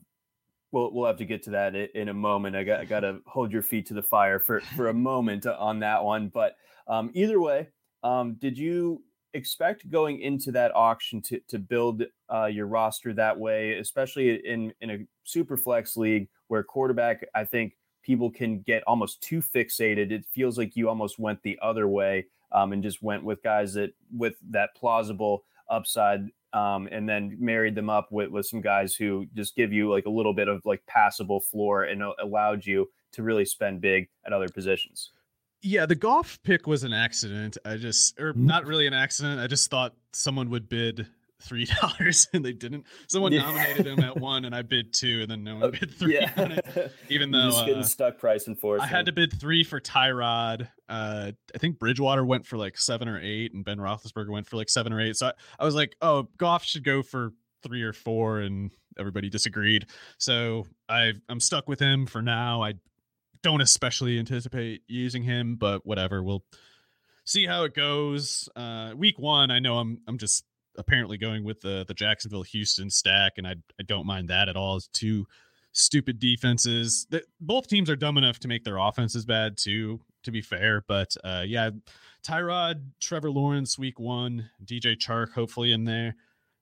[0.72, 2.56] we'll we'll have to get to that in a moment.
[2.56, 5.46] I got I got to hold your feet to the fire for for a moment
[5.46, 6.28] on that one.
[6.28, 6.56] But
[6.88, 7.68] um, either way,
[8.02, 9.02] um, did you
[9.34, 14.72] expect going into that auction to to build uh, your roster that way, especially in
[14.80, 20.10] in a super flex league where quarterback, I think people can get almost too fixated.
[20.10, 23.74] It feels like you almost went the other way um, and just went with guys
[23.74, 26.28] that with that plausible upside.
[26.54, 30.04] Um, and then married them up with, with some guys who just give you like
[30.04, 34.34] a little bit of like passable floor and allowed you to really spend big at
[34.34, 35.12] other positions.
[35.62, 37.56] Yeah, the Goff pick was an accident.
[37.64, 38.46] I just, or mm-hmm.
[38.46, 39.40] not really an accident.
[39.40, 41.06] I just thought someone would bid
[41.42, 42.86] three dollars and they didn't.
[43.08, 43.42] Someone yeah.
[43.42, 46.14] nominated him at one, and I bid two, and then no one oh, bid three.
[46.14, 46.60] Yeah.
[47.08, 48.80] Even though just getting uh, stuck price and force.
[48.82, 50.68] I had to bid three for Tyrod.
[50.88, 54.56] Uh, I think Bridgewater went for like seven or eight, and Ben Roethlisberger went for
[54.56, 55.16] like seven or eight.
[55.16, 59.28] So I, I was like, oh, Goff should go for three or four, and everybody
[59.28, 59.86] disagreed.
[60.18, 62.62] So I I'm stuck with him for now.
[62.62, 62.74] I
[63.42, 66.22] don't especially anticipate using him, but whatever.
[66.22, 66.44] We'll
[67.24, 68.48] see how it goes.
[68.56, 70.44] Uh, week one, I know I'm I'm just
[70.76, 74.56] apparently going with the the Jacksonville Houston stack, and I I don't mind that at
[74.56, 74.76] all.
[74.76, 75.26] It's two
[75.72, 77.06] stupid defenses.
[77.10, 80.00] That both teams are dumb enough to make their offenses bad too.
[80.24, 81.70] To be fair, but uh, yeah,
[82.24, 86.14] Tyrod, Trevor Lawrence, week one, DJ Chark, hopefully in there.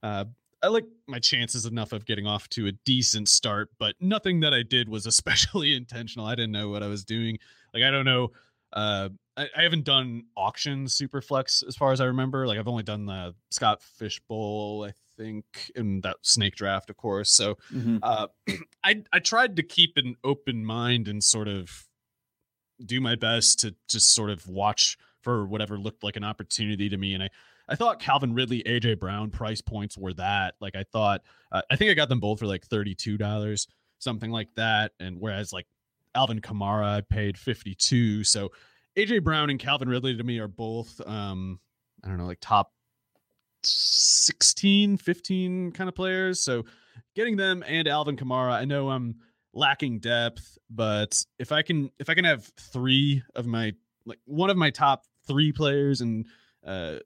[0.02, 0.24] Uh,
[0.62, 4.52] I like my chances enough of getting off to a decent start, but nothing that
[4.54, 6.26] I did was especially intentional.
[6.26, 7.38] I didn't know what I was doing.
[7.74, 8.32] Like I don't know.
[8.72, 12.46] Uh, I, I haven't done auction super flex as far as I remember.
[12.46, 16.96] Like I've only done the Scott Fish Bowl, I think, and that snake draft, of
[16.96, 17.32] course.
[17.32, 17.98] So mm-hmm.
[18.02, 18.26] uh,
[18.84, 21.86] I I tried to keep an open mind and sort of
[22.84, 26.96] do my best to just sort of watch for whatever looked like an opportunity to
[26.96, 27.28] me, and I
[27.68, 30.54] I thought Calvin Ridley, AJ Brown price points were that.
[30.60, 33.68] Like I thought, uh, I think I got them both for like thirty two dollars,
[34.00, 34.92] something like that.
[34.98, 35.66] And whereas like
[36.14, 38.24] Alvin Kamara, I paid fifty two.
[38.24, 38.50] So
[38.96, 41.60] AJ Brown and Calvin Ridley to me are both, um,
[42.04, 42.72] I don't know, like top
[43.62, 46.40] 16, 15 kind of players.
[46.40, 46.64] So
[47.14, 49.16] getting them and Alvin Kamara, I know I'm
[49.52, 53.72] lacking depth, but if I can, if I can have three of my,
[54.04, 56.26] like one of my top three players and
[56.66, 56.96] uh,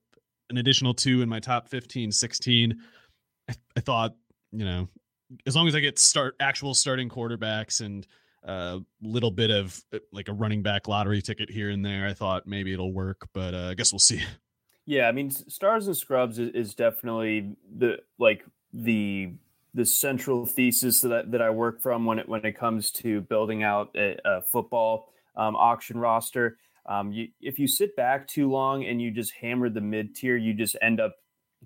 [0.50, 2.78] an additional two in my top 15, 16.
[3.48, 4.14] I, I thought,
[4.52, 4.88] you know,
[5.46, 8.06] as long as I get start actual starting quarterbacks and
[8.44, 12.14] a little bit of uh, like a running back lottery ticket here and there, I
[12.14, 14.22] thought maybe it'll work, but uh, I guess we'll see.
[14.86, 19.32] Yeah, I mean, stars and scrubs is, is definitely the like the
[19.72, 23.62] the central thesis that that I work from when it when it comes to building
[23.62, 26.58] out a, a football um, auction roster.
[26.86, 30.36] Um, you, if you sit back too long and you just hammer the mid tier,
[30.36, 31.14] you just end up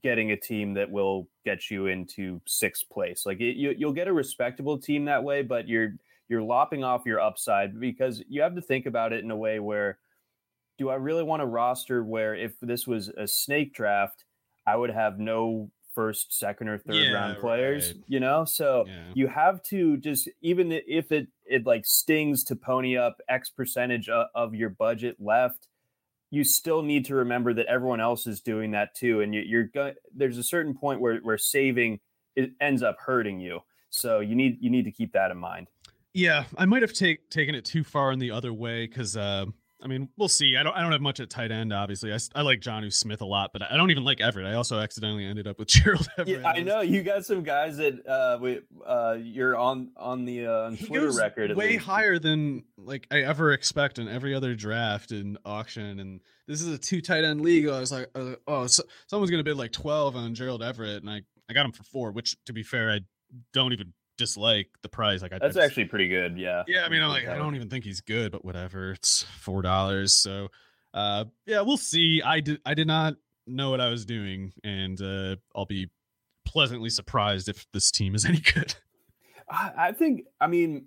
[0.01, 3.27] getting a team that will get you into sixth place.
[3.27, 5.95] Like it, you, you'll get a respectable team that way, but you're
[6.29, 9.61] you're lopping off your upside because you have to think about it in a way
[9.61, 9.99] where
[10.79, 14.25] do I really want a roster where if this was a snake draft,
[14.67, 18.05] I would have no first, second, or third yeah, round players, right.
[18.07, 18.45] you know?
[18.45, 19.11] So yeah.
[19.15, 24.09] you have to just, even if it, it like stings to pony up X percentage
[24.09, 25.67] of, your budget left,
[26.31, 29.23] you still need to remember that everyone else is doing that too.
[29.23, 31.99] And you, you're going, there's a certain point where, where saving
[32.37, 33.61] it ends up hurting you.
[33.91, 35.67] So you need, you need to keep that in mind.
[36.19, 36.45] Yeah.
[36.57, 38.87] I might have take, taken it too far in the other way.
[38.89, 39.47] Cause, uh,
[39.81, 40.57] I mean, we'll see.
[40.57, 40.75] I don't.
[40.75, 41.73] I don't have much at tight end.
[41.73, 44.45] Obviously, I, I like Jonnu Smith a lot, but I don't even like Everett.
[44.47, 46.41] I also accidentally ended up with Gerald Everett.
[46.41, 50.47] Yeah, I know you got some guys that uh, we, uh, you're on on the
[50.47, 55.13] uh, on Twitter record way higher than like I ever expect in every other draft
[55.13, 56.01] and auction.
[56.01, 57.69] And this is a two tight end league.
[57.69, 61.11] I was like, uh, oh, so, someone's gonna bid like twelve on Gerald Everett, and
[61.11, 62.11] I I got him for four.
[62.11, 63.01] Which, to be fair, I
[63.53, 65.23] don't even dislike the price.
[65.23, 66.37] Like I, that's actually pretty good.
[66.37, 66.65] Yeah.
[66.67, 66.85] Yeah.
[66.85, 68.93] I mean, I'm like, I don't even think he's good, but whatever.
[68.93, 70.13] It's four dollars.
[70.13, 70.49] So,
[70.93, 72.21] uh, yeah, we'll see.
[72.23, 72.61] I did.
[72.67, 73.15] I did not
[73.47, 75.89] know what I was doing, and uh, I'll be
[76.45, 78.75] pleasantly surprised if this team is any good.
[79.51, 80.25] I think.
[80.41, 80.87] I mean,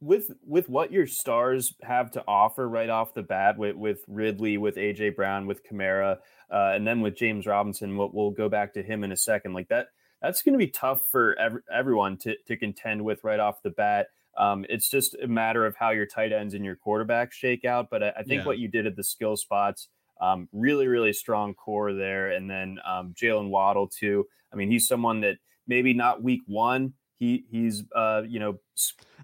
[0.00, 4.56] with with what your stars have to offer right off the bat, with with Ridley,
[4.56, 6.18] with AJ Brown, with Kamara,
[6.50, 9.52] uh, and then with James Robinson, we'll, we'll go back to him in a second.
[9.52, 9.88] Like that
[10.22, 13.70] that's going to be tough for ev- everyone to, to contend with right off the
[13.70, 14.08] bat.
[14.36, 17.88] Um, it's just a matter of how your tight ends and your quarterbacks shake out.
[17.90, 18.46] But I, I think yeah.
[18.46, 19.88] what you did at the skill spots,
[20.20, 22.30] um, really, really strong core there.
[22.30, 24.26] And then um, Jaylen Waddle, too.
[24.52, 25.36] I mean, he's someone that
[25.68, 26.94] maybe not week one.
[27.18, 28.60] He he's uh you know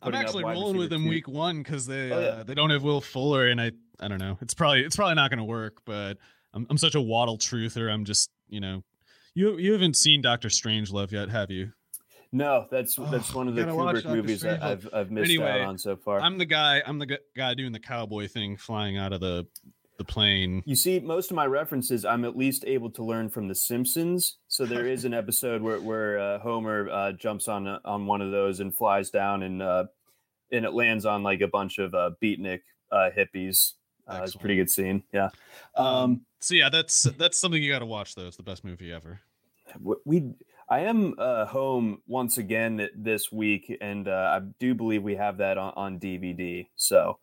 [0.02, 2.26] I'm actually rolling with him week one because they oh, yeah.
[2.26, 5.14] uh, they don't have Will Fuller and I I don't know it's probably it's probably
[5.14, 6.18] not going to work but
[6.52, 8.82] I'm I'm such a Waddle truther I'm just you know
[9.34, 11.72] you you haven't seen Doctor Strangelove yet, have you?
[12.32, 15.68] No, that's that's oh, one of the Kubrick movies that I've I've missed anyway, out
[15.68, 16.20] on so far.
[16.20, 16.82] I'm the guy.
[16.84, 19.46] I'm the guy doing the cowboy thing, flying out of the
[19.98, 20.62] the plane.
[20.66, 24.38] You see, most of my references, I'm at least able to learn from The Simpsons.
[24.48, 28.20] So there is an episode where where uh, Homer uh, jumps on uh, on one
[28.20, 29.84] of those and flies down, and uh,
[30.50, 33.74] and it lands on like a bunch of uh, beatnik uh, hippies.
[34.06, 35.02] Uh, it's a pretty good scene.
[35.12, 35.30] Yeah.
[35.76, 38.14] Um, um, so yeah, that's that's something you got to watch.
[38.14, 39.20] Though it's the best movie ever.
[40.04, 40.34] We,
[40.68, 45.38] I am uh, home once again this week, and uh, I do believe we have
[45.38, 46.68] that on, on DVD.
[46.76, 47.18] So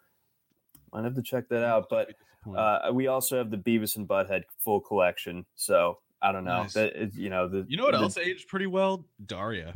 [0.92, 1.88] I have to check that out.
[1.90, 2.16] But
[2.58, 5.46] uh, we also have the Beavis and Butthead full collection.
[5.56, 6.64] So I don't know.
[6.64, 6.74] Nice.
[6.74, 7.66] That is, you know the.
[7.70, 9.06] You know what the, else aged pretty well?
[9.24, 9.76] Daria.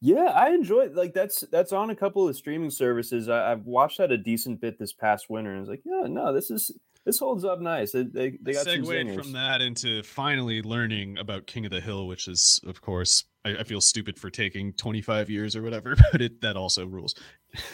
[0.00, 0.96] Yeah, I enjoy it.
[0.96, 3.28] Like that's that's on a couple of streaming services.
[3.28, 6.06] I, have watched that a decent bit this past winter, and I was like, yeah,
[6.08, 6.72] no, this is
[7.04, 7.92] this holds up nice.
[7.92, 12.06] They they, they got segued from that into finally learning about King of the Hill,
[12.06, 16.20] which is of course I, I feel stupid for taking 25 years or whatever, but
[16.20, 17.14] it that also rules.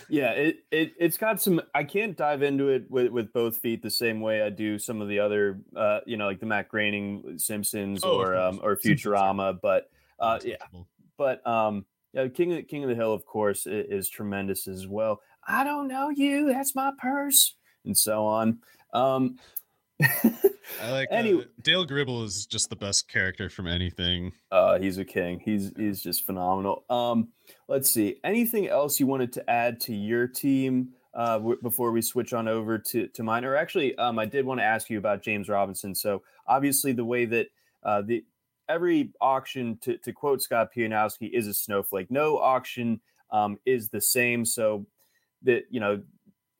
[0.08, 1.60] yeah, it, it it's got some.
[1.74, 5.00] I can't dive into it with with both feet the same way I do some
[5.00, 8.76] of the other, uh, you know, like the Matt Groening Simpsons oh, or um or
[8.76, 10.56] Futurama, but uh, yeah,
[11.16, 14.88] but um yeah, King of, King of the Hill, of course, is, is, tremendous as
[14.88, 15.20] well.
[15.46, 16.52] I don't know you.
[16.52, 18.58] That's my purse, and so on.
[18.92, 19.38] Um,
[20.83, 21.42] I like anyway.
[21.42, 24.33] Uh, Dale Gribble is just the best character from anything.
[24.50, 25.40] Uh, he's a king.
[25.44, 26.85] He's he's just phenomenal.
[26.88, 27.29] Um,
[27.68, 28.16] let's see.
[28.24, 32.48] Anything else you wanted to add to your team uh, w- before we switch on
[32.48, 33.44] over to to mine?
[33.44, 35.94] Or actually, um, I did want to ask you about James Robinson.
[35.94, 37.48] So obviously, the way that
[37.83, 38.24] uh, the
[38.70, 42.11] every auction, to, to quote Scott Pianowski, is a snowflake.
[42.11, 43.00] No auction
[43.31, 44.44] um, is the same.
[44.44, 44.87] So
[45.42, 46.03] that, you know,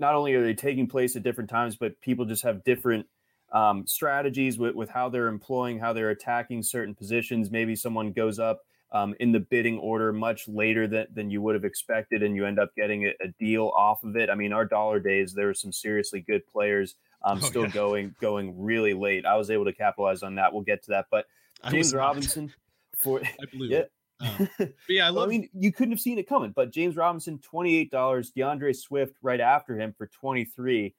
[0.01, 3.07] not only are they taking place at different times, but people just have different
[3.53, 7.51] um, strategies with, with how they're employing, how they're attacking certain positions.
[7.51, 11.55] Maybe someone goes up um, in the bidding order much later than, than you would
[11.55, 14.31] have expected, and you end up getting a, a deal off of it.
[14.31, 17.71] I mean, our dollar days, there are some seriously good players um, oh, still yeah.
[17.71, 19.27] going going really late.
[19.27, 20.53] I was able to capitalize on that.
[20.53, 21.27] We'll get to that, but
[21.71, 22.53] James Robinson
[22.97, 23.83] for I believe yeah.
[24.21, 24.49] Um,
[24.89, 25.29] yeah, I love.
[25.29, 28.33] I mean, you couldn't have seen it coming, but James Robinson, twenty eight dollars.
[28.37, 30.95] DeAndre Swift right after him for twenty three.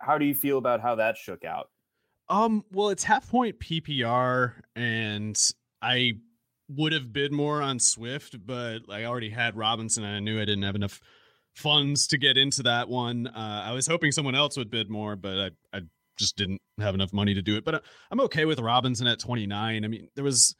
[0.00, 1.70] How do you feel about how that shook out?
[2.28, 5.38] Um, well, it's half point PPR, and
[5.80, 6.14] I
[6.68, 10.44] would have bid more on Swift, but I already had Robinson, and I knew I
[10.44, 11.00] didn't have enough
[11.54, 13.26] funds to get into that one.
[13.26, 15.38] Uh, I was hoping someone else would bid more, but
[15.72, 15.80] I, I
[16.18, 17.64] just didn't have enough money to do it.
[17.64, 17.80] But uh,
[18.10, 19.84] I'm okay with Robinson at 29.
[19.84, 20.54] I mean, there was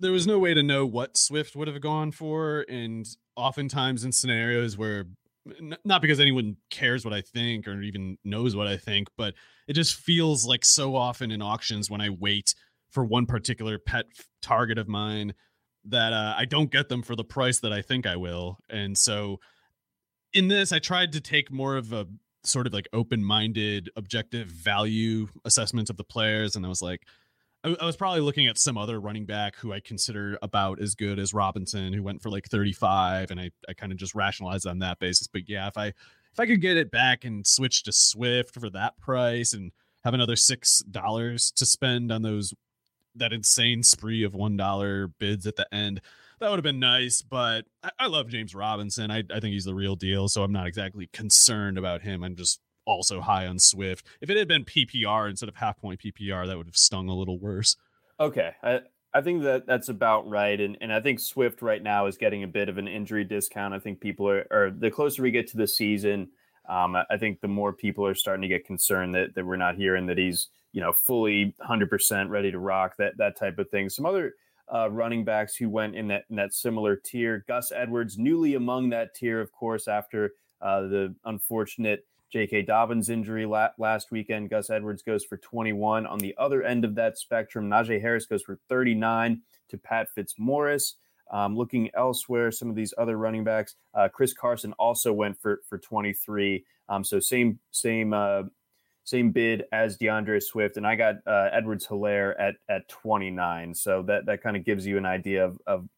[0.00, 4.12] there was no way to know what Swift would have gone for, and oftentimes in
[4.12, 5.06] scenarios where
[5.84, 9.34] not because anyone cares what I think or even knows what I think, but
[9.66, 12.54] it just feels like so often in auctions when I wait
[12.90, 14.06] for one particular pet
[14.42, 15.34] target of mine
[15.84, 18.58] that uh, I don't get them for the price that I think I will.
[18.68, 19.38] And so
[20.32, 22.06] in this, I tried to take more of a
[22.44, 26.56] sort of like open minded, objective value assessment of the players.
[26.56, 27.02] And I was like,
[27.80, 31.18] I, was probably looking at some other running back who I consider about as good
[31.18, 33.30] as Robinson, who went for like 35.
[33.30, 35.26] And I, I kind of just rationalized on that basis.
[35.26, 38.70] But yeah, if I, if I could get it back and switch to Swift for
[38.70, 39.72] that price and
[40.04, 42.54] have another six dollars to spend on those
[43.14, 46.00] that insane spree of one dollar bids at the end.
[46.40, 49.10] That would have been nice, but I, I love James Robinson.
[49.10, 52.22] I, I think he's the real deal, so I'm not exactly concerned about him.
[52.22, 54.06] I'm just also high on Swift.
[54.20, 57.14] If it had been PPR instead of half point PPR, that would have stung a
[57.14, 57.76] little worse.
[58.18, 58.52] Okay.
[58.62, 58.80] I,
[59.14, 60.60] I think that that's about right.
[60.60, 63.74] And, and I think Swift right now is getting a bit of an injury discount.
[63.74, 66.28] I think people are, or the closer we get to the season,
[66.68, 69.76] um, I think the more people are starting to get concerned that, that we're not
[69.76, 73.88] hearing that he's, you know, fully 100% ready to rock that that type of thing.
[73.88, 74.34] Some other
[74.72, 77.44] uh, running backs who went in that in that similar tier.
[77.48, 82.62] Gus Edwards, newly among that tier, of course, after uh, the unfortunate J.K.
[82.62, 84.50] Dobbins injury la- last weekend.
[84.50, 86.06] Gus Edwards goes for 21.
[86.06, 90.96] On the other end of that spectrum, Najee Harris goes for 39 to Pat Fitzmaurice.
[91.30, 95.60] Um, looking elsewhere, some of these other running backs, uh, Chris Carson also went for
[95.68, 96.64] for 23.
[96.88, 98.44] Um, so same same uh,
[99.04, 103.74] same bid as DeAndre Swift, and I got uh, Edwards Helaire at at 29.
[103.74, 105.88] So that that kind of gives you an idea of, of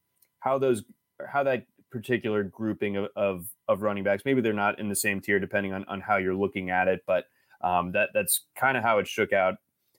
[0.41, 0.83] how those
[1.29, 4.23] how that particular grouping of, of, of running backs.
[4.25, 7.03] Maybe they're not in the same tier depending on on how you're looking at it,
[7.07, 7.25] but
[7.63, 9.57] um, that that's kind of how it shook out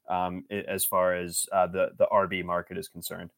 [0.09, 3.31] um, as far as uh, the the RB market is concerned.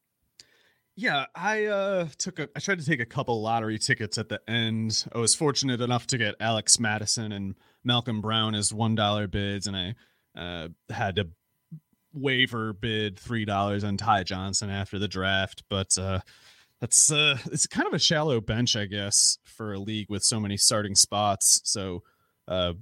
[0.96, 4.40] Yeah, I uh took a I tried to take a couple lottery tickets at the
[4.48, 5.06] end.
[5.14, 9.66] I was fortunate enough to get Alex Mattison and Malcolm Brown as one dollar bids,
[9.66, 9.96] and I
[10.38, 11.30] uh had to
[12.14, 15.64] waiver bid three dollars on Ty Johnson after the draft.
[15.68, 16.20] But uh
[16.84, 20.38] that's uh it's kind of a shallow bench, I guess, for a league with so
[20.38, 21.62] many starting spots.
[21.64, 22.04] So
[22.50, 22.74] uh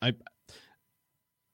[0.00, 0.12] I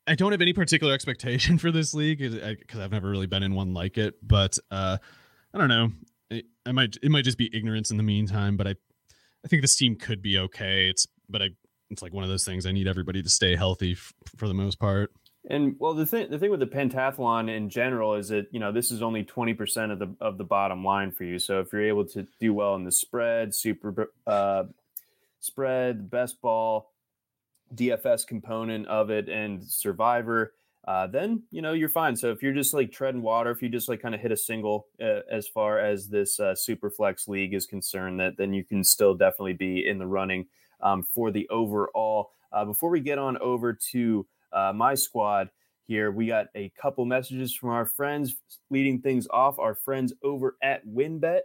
[0.07, 3.55] I don't have any particular expectation for this league because I've never really been in
[3.55, 4.99] one like it, but uh
[5.55, 5.91] I don't know.
[6.29, 8.75] It, I might it might just be ignorance in the meantime, but I
[9.43, 10.91] I think this team could be okay.
[10.91, 11.49] It's but I
[11.89, 12.67] it's like one of those things.
[12.67, 15.13] I need everybody to stay healthy f- for the most part.
[15.49, 18.73] And well, the thing the thing with the pentathlon in general is that you know
[18.73, 21.39] this is only twenty percent of the of the bottom line for you.
[21.39, 24.65] So if you're able to do well in the spread, super uh,
[25.41, 26.93] spread, best ball,
[27.75, 30.53] DFS component of it, and Survivor,
[30.87, 32.17] uh, then you know you're fine.
[32.17, 34.37] So if you're just like treading water, if you just like kind of hit a
[34.37, 38.63] single uh, as far as this uh, super flex league is concerned, that then you
[38.63, 40.47] can still definitely be in the running
[40.83, 42.31] um, for the overall.
[42.53, 45.51] Uh, before we get on over to uh, my squad
[45.87, 48.37] here, we got a couple messages from our friends
[48.71, 49.59] leading things off.
[49.59, 51.41] Our friends over at WynnBET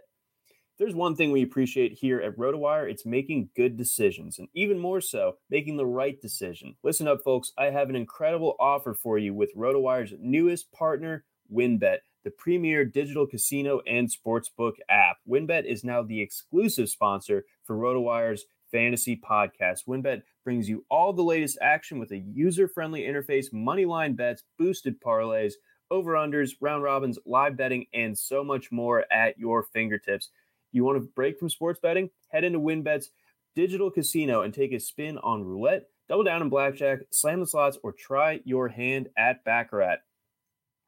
[0.78, 5.00] there's one thing we appreciate here at RotoWire, it's making good decisions, and even more
[5.00, 6.76] so, making the right decision.
[6.82, 7.52] Listen up, folks.
[7.56, 13.26] I have an incredible offer for you with RotoWire's newest partner, WynnBET, the premier digital
[13.26, 15.16] casino and sportsbook app.
[15.28, 19.86] WynnBET is now the exclusive sponsor for RotoWire's fantasy podcast.
[19.88, 25.00] WynnBET brings you all the latest action with a user-friendly interface, money line bets, boosted
[25.00, 25.54] parlays,
[25.90, 30.30] over-unders, round robins, live betting, and so much more at your fingertips.
[30.70, 32.10] You want to break from sports betting?
[32.28, 33.10] Head into WynnBET's
[33.56, 37.76] digital casino and take a spin on roulette, double down in blackjack, slam the slots,
[37.82, 39.96] or try your hand at Baccarat.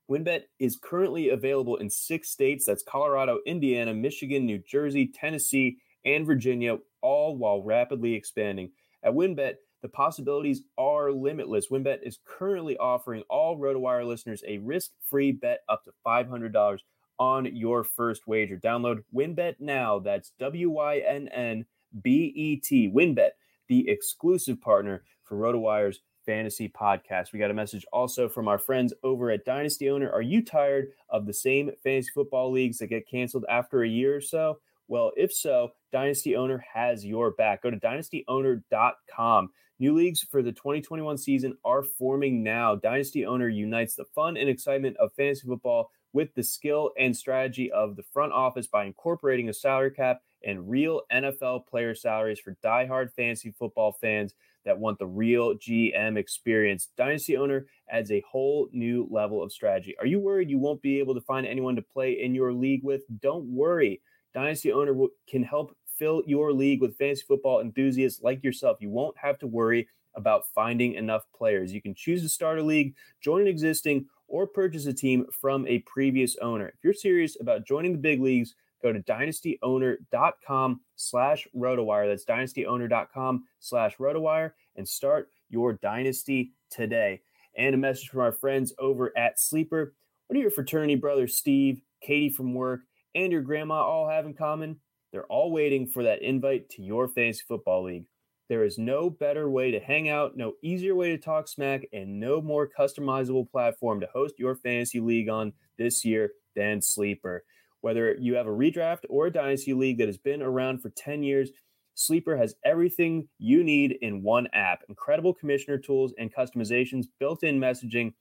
[0.08, 6.24] WinBet is currently available in six states that's Colorado, Indiana, Michigan, New Jersey, Tennessee, and
[6.24, 8.70] Virginia, all while rapidly expanding.
[9.02, 11.68] At WynnBET, the possibilities are limitless.
[11.68, 16.78] WynnBET is currently offering all RotoWire listeners a risk free bet up to $500
[17.18, 18.56] on your first wager.
[18.56, 19.98] Download WynnBET now.
[19.98, 21.64] That's W Y N N
[22.02, 22.90] B E T.
[22.90, 23.30] WynnBET,
[23.68, 27.32] the exclusive partner for RotoWire's fantasy podcast.
[27.32, 30.10] We got a message also from our friends over at Dynasty Owner.
[30.10, 34.16] Are you tired of the same fantasy football leagues that get canceled after a year
[34.16, 34.58] or so?
[34.88, 37.62] Well, if so, Dynasty Owner has your back.
[37.62, 39.50] Go to dynastyowner.com.
[39.80, 42.74] New leagues for the 2021 season are forming now.
[42.74, 47.70] Dynasty Owner unites the fun and excitement of fantasy football with the skill and strategy
[47.70, 52.56] of the front office by incorporating a salary cap and real NFL player salaries for
[52.64, 54.34] diehard fantasy football fans
[54.64, 56.88] that want the real GM experience.
[56.96, 59.94] Dynasty owner adds a whole new level of strategy.
[60.00, 62.82] Are you worried you won't be able to find anyone to play in your league
[62.82, 63.02] with?
[63.20, 64.00] Don't worry.
[64.34, 64.94] Dynasty owner
[65.28, 68.78] can help fill your league with fantasy football enthusiasts like yourself.
[68.80, 71.72] You won't have to worry about finding enough players.
[71.72, 75.66] You can choose to start a league, join an existing, or purchase a team from
[75.66, 76.68] a previous owner.
[76.68, 82.08] If you're serious about joining the big leagues, go to dynastyowner.com slash rotowire.
[82.08, 87.22] That's dynastyowner.com slash rotowire and start your dynasty today.
[87.56, 89.94] And a message from our friends over at Sleeper.
[90.26, 92.82] What are your fraternity brothers, Steve, Katie from work,
[93.22, 94.76] and your grandma all have in common?
[95.12, 98.04] They're all waiting for that invite to your fantasy football league.
[98.48, 102.18] There is no better way to hang out, no easier way to talk smack, and
[102.18, 107.44] no more customizable platform to host your fantasy league on this year than Sleeper.
[107.80, 111.22] Whether you have a redraft or a dynasty league that has been around for 10
[111.22, 111.50] years,
[111.94, 114.82] Sleeper has everything you need in one app.
[114.88, 118.14] Incredible commissioner tools and customizations, built in messaging,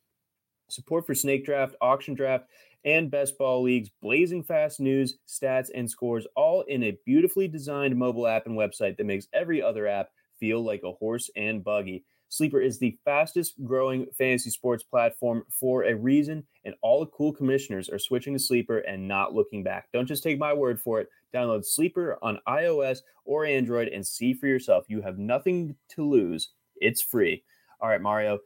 [0.70, 2.45] support for snake draft, auction draft,
[2.86, 7.95] and best ball leagues, blazing fast news, stats, and scores, all in a beautifully designed
[7.95, 10.09] mobile app and website that makes every other app
[10.39, 12.03] feel like a horse and buggy.
[12.30, 17.32] Sleeper is the fastest growing fantasy sports platform for a reason, and all the cool
[17.32, 19.88] commissioners are switching to Sleeper and not looking back.
[19.93, 21.09] Don't just take my word for it.
[21.34, 24.86] Download Sleeper on iOS or Android and see for yourself.
[24.89, 26.49] You have nothing to lose.
[26.76, 27.43] It's free.
[27.80, 28.40] All right, Mario,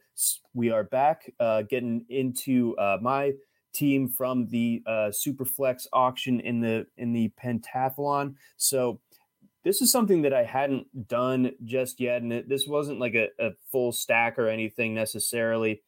[0.52, 3.32] we are back uh, getting into uh, my
[3.72, 8.34] team from the uh, Superflex auction in the in the pentathlon.
[8.58, 9.00] So
[9.64, 13.28] this is something that I hadn't done just yet, and it, this wasn't like a,
[13.38, 15.80] a, full stack or anything necessarily,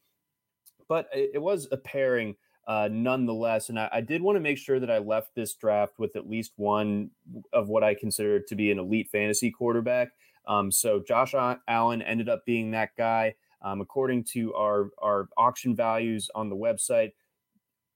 [0.88, 2.36] but it, it was a pairing
[2.66, 3.68] uh, nonetheless.
[3.68, 6.30] And I, I did want to make sure that I left this draft with at
[6.30, 7.10] least one
[7.52, 10.12] of what I consider to be an elite fantasy quarterback.
[10.46, 11.34] Um, so Josh
[11.68, 13.34] Allen ended up being that guy.
[13.62, 17.12] Um, according to our our auction values on the website.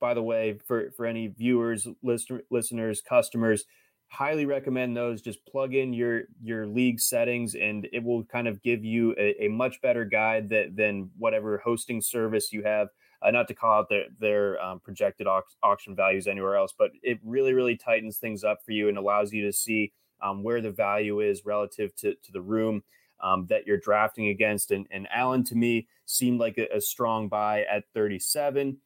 [0.00, 3.64] By the way, for for any viewers, listener, listeners, customers,
[4.08, 8.62] highly recommend those just plug in your your league settings and it will kind of
[8.62, 12.88] give you a, a much better guide that, than whatever hosting service you have
[13.20, 16.90] uh, not to call out their, their um, projected au- auction values anywhere else but
[17.02, 20.60] it really really tightens things up for you and allows you to see um, where
[20.60, 22.82] the value is relative to, to the room
[23.20, 27.28] um, that you're drafting against and, and allen to me seemed like a, a strong
[27.28, 28.76] buy at 37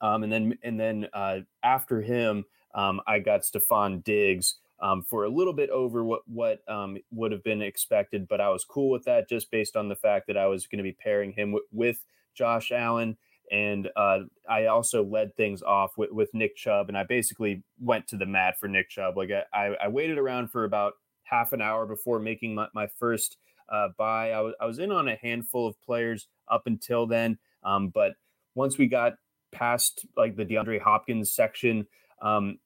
[0.00, 2.44] um, and then and then uh, after him
[2.76, 7.32] um, I got Stefon Diggs um, for a little bit over what what um, would
[7.32, 10.36] have been expected, but I was cool with that just based on the fact that
[10.36, 13.16] I was going to be pairing him w- with Josh Allen.
[13.50, 18.08] And uh, I also led things off with, with Nick Chubb, and I basically went
[18.08, 19.16] to the mat for Nick Chubb.
[19.16, 20.94] Like I, I waited around for about
[21.24, 23.36] half an hour before making my, my first
[23.72, 24.32] uh, buy.
[24.32, 28.12] I was, I was in on a handful of players up until then, um, but
[28.54, 29.14] once we got
[29.52, 31.86] past like the DeAndre Hopkins section,
[32.22, 32.58] um,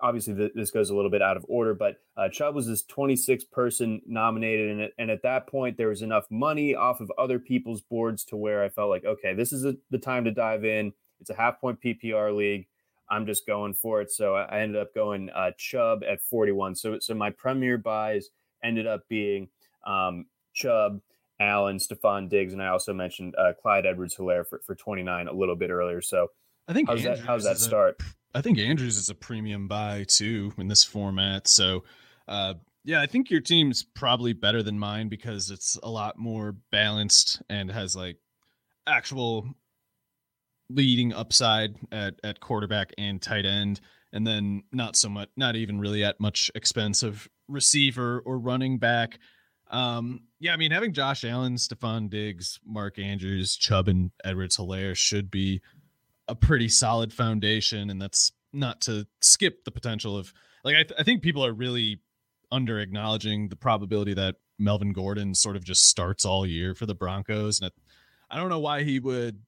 [0.00, 2.84] obviously the, this goes a little bit out of order, but uh, Chubb was this
[2.84, 7.38] 26th person nominated, and, and at that point there was enough money off of other
[7.38, 10.64] people's boards to where I felt like, okay, this is a, the time to dive
[10.64, 10.92] in.
[11.20, 12.66] It's a half point PPR league.
[13.08, 14.10] I'm just going for it.
[14.10, 16.74] So I ended up going uh, Chubb at 41.
[16.74, 18.30] So so my premier buys
[18.64, 19.48] ended up being
[19.86, 21.00] um, Chubb,
[21.38, 25.56] Allen, Stefon Diggs, and I also mentioned uh, Clyde Edwards-Helaire for, for 29 a little
[25.56, 26.00] bit earlier.
[26.00, 26.28] So
[26.66, 28.00] I think how's that, how's that start?
[28.34, 31.48] I think Andrews is a premium buy too in this format.
[31.48, 31.84] So,
[32.28, 32.54] uh,
[32.84, 37.42] yeah, I think your team's probably better than mine because it's a lot more balanced
[37.48, 38.18] and has like
[38.86, 39.54] actual
[40.68, 43.80] leading upside at at quarterback and tight end,
[44.12, 48.78] and then not so much, not even really at much expense of receiver or running
[48.78, 49.18] back.
[49.68, 55.28] Um, yeah, I mean, having Josh Allen, Stefon Diggs, Mark Andrews, Chubb, and Edwards-Helaire should
[55.28, 55.60] be
[56.28, 60.32] a pretty solid foundation, and that's not to skip the potential of
[60.64, 62.00] like I, th- I think people are really
[62.50, 66.94] under acknowledging the probability that Melvin Gordon sort of just starts all year for the
[66.94, 67.74] Broncos, and it,
[68.30, 69.40] I don't know why he would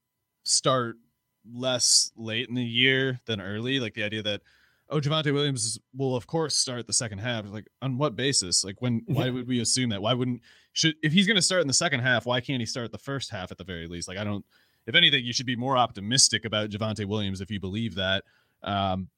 [0.44, 0.96] start
[1.50, 3.80] less late in the year than early.
[3.80, 4.42] Like the idea that
[4.90, 7.46] oh Javonte Williams will of course start the second half.
[7.50, 8.64] Like on what basis?
[8.64, 9.02] Like when?
[9.06, 10.02] Why would we assume that?
[10.02, 12.26] Why wouldn't should if he's going to start in the second half?
[12.26, 14.08] Why can't he start the first half at the very least?
[14.08, 14.44] Like I don't
[14.88, 18.24] if anything, you should be more optimistic about Javonte Williams if you believe that.
[18.62, 19.08] Um,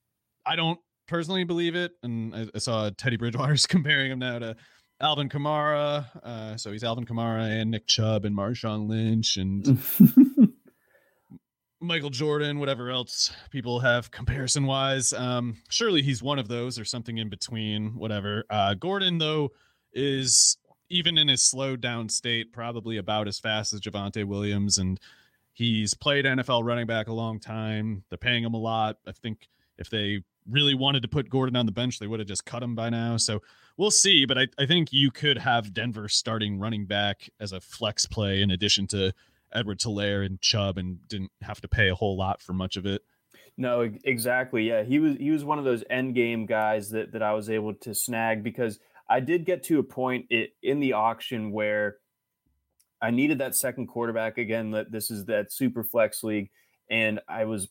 [0.45, 4.57] I don't personally believe it, and I, I, saw Teddy Bridgewater's comparing him now to
[5.01, 6.05] Alvin Kamara.
[6.25, 9.79] Uh, so he's Alvin Kamara and Nick Chubb and Marshawn Lynch and
[11.81, 15.13] Michael Jordan, whatever else people have comparison wise.
[15.13, 18.45] Um, surely he's one of those or something in between, whatever.
[18.51, 19.53] Uh, Gordon, though,
[19.93, 20.59] is
[20.91, 24.77] even in his slowed down state, probably about as fast as Javonte Williams.
[24.77, 24.99] And
[25.61, 28.03] He's played NFL running back a long time.
[28.09, 28.97] They're paying him a lot.
[29.07, 29.47] I think
[29.77, 32.63] if they really wanted to put Gordon on the bench, they would have just cut
[32.63, 33.19] him by now.
[33.19, 33.43] So
[33.77, 34.25] we'll see.
[34.25, 38.41] But I, I think you could have Denver starting running back as a flex play
[38.41, 39.13] in addition to
[39.53, 42.87] Edward Helaire and Chubb and didn't have to pay a whole lot for much of
[42.87, 43.03] it.
[43.59, 44.67] No, exactly.
[44.67, 47.51] Yeah, he was he was one of those end game guys that that I was
[47.51, 48.81] able to snag because
[49.11, 51.97] I did get to a point it, in the auction where
[53.03, 54.71] I needed that second quarterback again.
[54.73, 56.51] That this is that super flex league,
[56.91, 57.69] and I was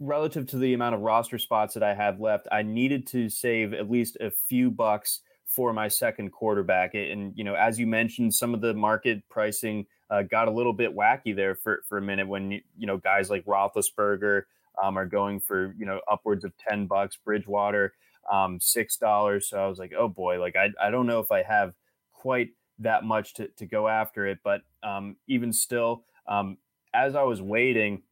[0.00, 2.48] relative to the amount of roster spots that I have left.
[2.50, 6.94] I needed to save at least a few bucks for my second quarterback.
[6.94, 10.72] And you know, as you mentioned, some of the market pricing uh, got a little
[10.72, 14.42] bit wacky there for for a minute when you, know guys like Roethlisberger
[14.82, 17.92] um, are going for you know upwards of ten bucks, Bridgewater
[18.30, 19.48] um, six dollars.
[19.48, 21.74] So I was like, oh boy, like I I don't know if I have
[22.12, 22.50] quite
[22.82, 26.56] that much to to go after it, but um, even still, um,
[26.94, 28.02] as I was waiting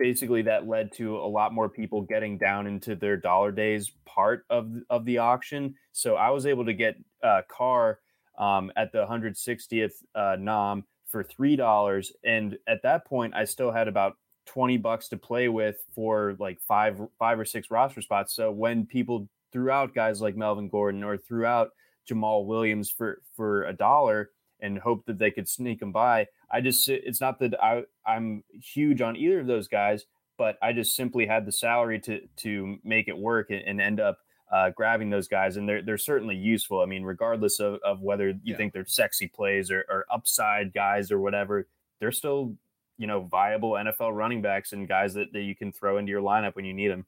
[0.00, 4.46] basically that led to a lot more people getting down into their dollar days part
[4.48, 5.74] of of the auction.
[5.92, 8.00] So I was able to get a Carr
[8.38, 13.70] um, at the 160th uh, nom for three dollars, and at that point, I still
[13.70, 18.34] had about 20 bucks to play with for like five five or six roster spots.
[18.34, 21.70] So when people threw out guys like Melvin Gordon or threw out
[22.08, 24.30] Jamaal Williams for for a dollar
[24.60, 26.26] and hope that they could sneak them by.
[26.50, 30.04] I just it's not that I I'm huge on either of those guys,
[30.38, 34.00] but I just simply had the salary to to make it work and, and end
[34.00, 34.18] up
[34.50, 36.80] uh, grabbing those guys, and they're they're certainly useful.
[36.80, 38.56] I mean, regardless of, of whether you yeah.
[38.56, 41.68] think they're sexy plays or, or upside guys or whatever,
[42.00, 42.54] they're still
[42.98, 46.22] you know viable NFL running backs and guys that, that you can throw into your
[46.22, 47.06] lineup when you need them.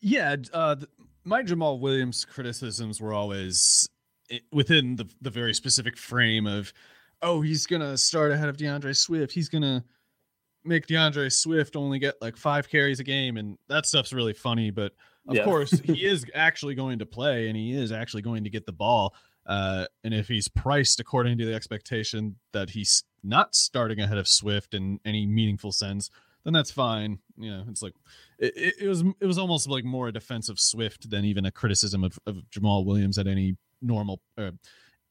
[0.00, 0.76] Yeah, uh,
[1.28, 3.88] my Jamaal Williams criticisms were always
[4.50, 6.72] within the the very specific frame of
[7.22, 9.84] oh he's gonna start ahead of DeAndre Swift he's gonna
[10.64, 14.70] make DeAndre Swift only get like five carries a game and that stuff's really funny
[14.70, 14.92] but
[15.28, 15.44] of yeah.
[15.44, 18.72] course he is actually going to play and he is actually going to get the
[18.72, 19.14] ball
[19.46, 24.28] uh, and if he's priced according to the expectation that he's not starting ahead of
[24.28, 26.10] Swift in any meaningful sense
[26.44, 27.94] then that's fine you know it's like
[28.38, 31.50] it, it, was it was almost like more a defense of Swift than even a
[31.50, 34.52] criticism of, of Jamaal Williams at any normal uh,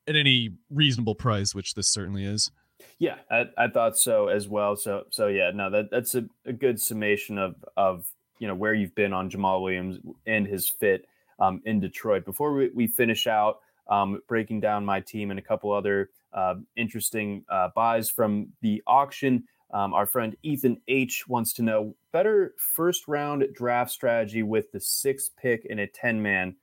[0.07, 2.51] at any reasonable price, which this certainly is.
[2.99, 4.75] Yeah, I, I thought so as well.
[4.75, 8.07] So so yeah, no, that that's a, a good summation of of
[8.39, 11.07] you know where you've been on Jamaal Williams and his fit
[11.39, 12.25] um, in Detroit.
[12.25, 13.59] Before we, we finish out
[13.89, 18.81] um, breaking down my team and a couple other uh, interesting uh, buys from the
[18.85, 19.43] auction.
[19.71, 24.79] Um, our friend Ethan H wants to know better first round draft strategy with the
[24.79, 26.55] sixth pick in a 10 man.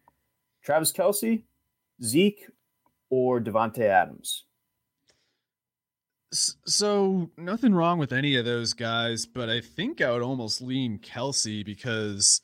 [0.62, 1.42] Travis Kelce,
[2.02, 2.46] Zeke
[3.10, 4.44] or Davante Adams?
[6.32, 10.98] So nothing wrong with any of those guys, but I think I would almost lean
[10.98, 12.40] Kelce because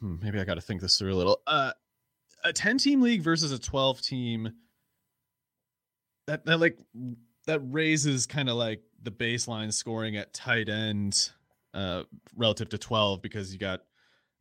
[0.00, 1.40] hmm, maybe I got to think this through a little.
[1.46, 1.72] Uh,
[2.44, 4.52] a ten team league versus a twelve team.
[6.26, 6.78] That that like
[7.46, 11.30] that raises kind of like the baseline scoring at tight end
[11.72, 12.02] uh,
[12.36, 13.82] relative to twelve because you got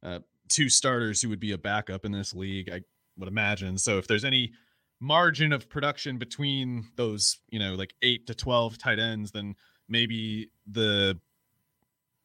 [0.02, 2.70] uh, two starters who would be a backup in this league.
[2.70, 2.82] I
[3.18, 3.78] would imagine.
[3.78, 4.54] So if there's any
[5.00, 9.56] margin of production between those, you know, like eight to 12 tight ends, then
[9.90, 11.20] maybe the,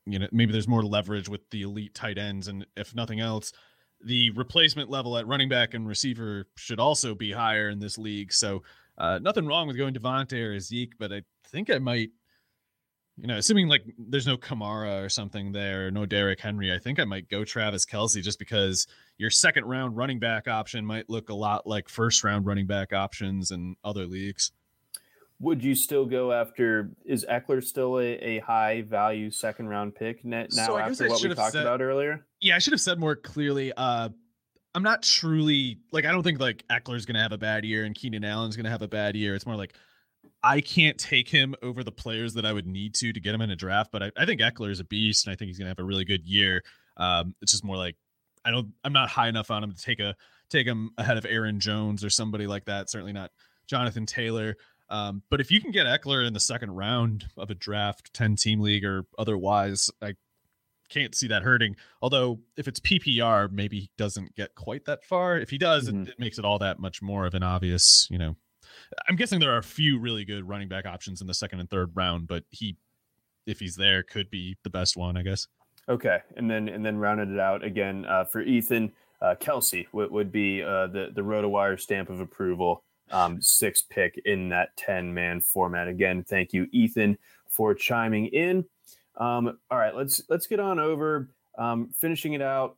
[0.07, 2.49] you know, maybe there's more leverage with the elite tight ends.
[2.49, 3.53] And if nothing else,
[4.01, 8.33] the replacement level at running back and receiver should also be higher in this league.
[8.33, 8.63] So
[8.97, 12.11] uh, nothing wrong with going Davante or Zeke, but I think I might
[13.21, 17.01] you know, assuming like there's no Kamara or something there, no Derrick Henry, I think
[17.01, 21.29] I might go Travis Kelce just because your second round running back option might look
[21.29, 24.53] a lot like first round running back options in other leagues.
[25.41, 26.91] Would you still go after?
[27.05, 31.23] Is Ekeler still a, a high value second round pick net now so after what
[31.23, 32.25] we talked said, about earlier?
[32.41, 33.73] Yeah, I should have said more clearly.
[33.77, 34.11] Uh,
[34.75, 37.95] I'm not truly like I don't think like Ekeler's gonna have a bad year and
[37.95, 39.35] Keenan Allen's gonna have a bad year.
[39.35, 39.75] It's more like
[40.49, 43.43] I can't take him over the players that I would need to to get him
[43.43, 45.59] in a draft, but I, I think Ekeler is a beast, and I think he's
[45.59, 46.63] going to have a really good year.
[46.97, 47.97] Um, it's just more like
[48.47, 50.17] I don't, I'm not high enough on him to take a
[50.49, 52.89] take him ahead of Aaron Jones or somebody like that.
[52.89, 53.31] Certainly not
[53.67, 54.57] Jonathan Taylor.
[54.89, 58.37] Um, but if you can get Ekeler in the second round of a draft, 10
[58.37, 60.15] team league or otherwise, I
[60.89, 61.77] can't see that hurting.
[62.01, 65.39] Although if it's PPR, maybe he doesn't get quite that far.
[65.39, 66.05] If he does, mm-hmm.
[66.05, 68.37] it, it makes it all that much more of an obvious, you know,
[69.09, 71.71] I'm guessing there are a few really good running back options in the second and
[71.71, 72.77] third round, but he,
[73.47, 75.47] if he's there, could be the best one, I guess.
[75.89, 80.11] Okay, and then and then rounded it out again uh, for Ethan uh, Kelce would,
[80.11, 85.13] would be uh, the the RotoWire stamp of approval, um, six pick in that ten
[85.13, 85.89] man format.
[85.89, 87.19] Again, thank you, Ethan,
[87.49, 88.65] for chiming in.
[89.17, 92.77] Um, all right, let's let's get on over um, finishing it out.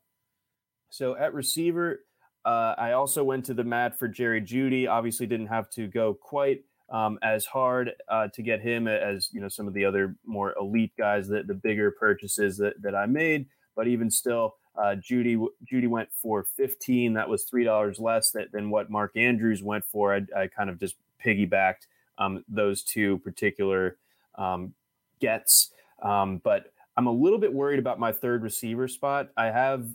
[0.89, 2.05] So at receiver,
[2.45, 4.89] uh, I also went to the mat for Jerry Jeudy.
[4.89, 9.41] Obviously, didn't have to go quite um, as hard uh, to get him as you
[9.41, 13.07] know some of the other more elite guys that the bigger purchases that, that I
[13.07, 13.47] made.
[13.77, 15.37] But even still, uh, Jeudy
[15.71, 17.13] Jeudy went for 15.
[17.15, 20.15] That was three dollars less that, than what Mark Andrews went for.
[20.15, 21.87] I, I kind of just piggybacked
[22.19, 23.97] um, those two particular
[24.37, 24.75] um,
[25.21, 25.71] gets.
[26.03, 29.29] Um, but I'm a little bit worried about my third receiver spot.
[29.37, 29.87] I have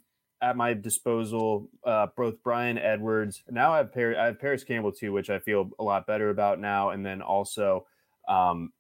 [0.42, 3.44] at my disposal uh, both Bryan Edwards.
[3.50, 6.30] Now I have, Par- I have Parris Campbell too, which I feel a lot better
[6.30, 6.90] about now.
[6.90, 7.88] And then also
[8.28, 8.72] um,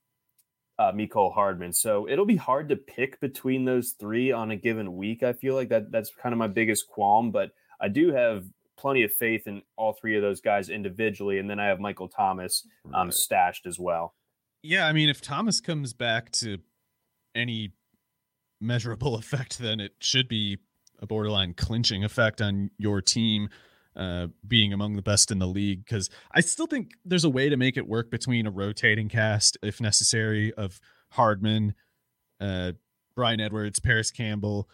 [0.77, 1.73] uh, Mecole Hardman.
[1.73, 5.23] So it'll be hard to pick between those three on a given week.
[5.23, 8.45] I feel like that that's kind of my biggest qualm, but I do have
[8.77, 11.39] plenty of faith in all three of those guys individually.
[11.39, 13.13] And then I have Michael Thomas um, right.
[13.13, 14.13] stashed as well.
[14.63, 16.57] Yeah, I mean, if Thomas comes back to
[17.33, 17.73] any
[18.59, 20.57] measurable effect, then it should be
[21.05, 23.49] a borderline clinching effect on your team
[23.95, 25.85] uh, being among the best in the league.
[25.85, 29.57] Because I still think there's a way to make it work between a rotating cast,
[29.63, 30.81] if necessary, of
[31.11, 31.75] Hardman,
[32.41, 32.73] uh,
[33.15, 34.69] Bryan Edwards, Parris Campbell,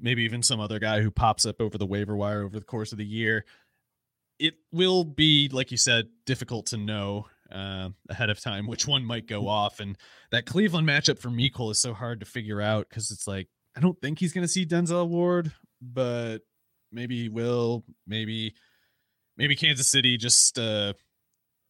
[0.00, 2.92] maybe even some other guy who pops up over the waiver wire over the course
[2.92, 3.44] of the year.
[4.38, 9.04] It will be, like you said, difficult to know uh, ahead of time which one
[9.04, 9.78] might go off.
[9.78, 9.96] And
[10.30, 13.80] that Cleveland matchup for Mecole is so hard to figure out because it's like I
[13.80, 15.52] don't think he's going to see Denzel Ward,
[15.92, 16.38] but
[16.92, 17.84] maybe he will.
[18.06, 18.54] Maybe
[19.36, 20.94] maybe Kansas City just uh,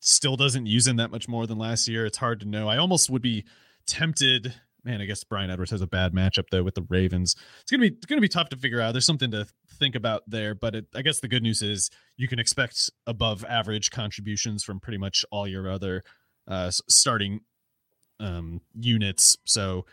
[0.01, 2.07] still doesn't use him that much more than last year.
[2.07, 2.69] It's hard to know.
[2.69, 3.45] I almost would be
[3.87, 4.55] tempted.
[4.85, 7.35] Man, I guess Bryan Edwards has a bad matchup though with the Ravens.
[7.63, 8.93] It's gonna be it's gonna be tough to figure out.
[8.93, 9.47] There's something to
[9.79, 13.45] think about there, but it, I guess the good news is you can expect above
[13.49, 16.03] average contributions from pretty much all your other
[16.47, 17.41] uh, starting
[18.21, 19.39] um, units.
[19.47, 19.87] So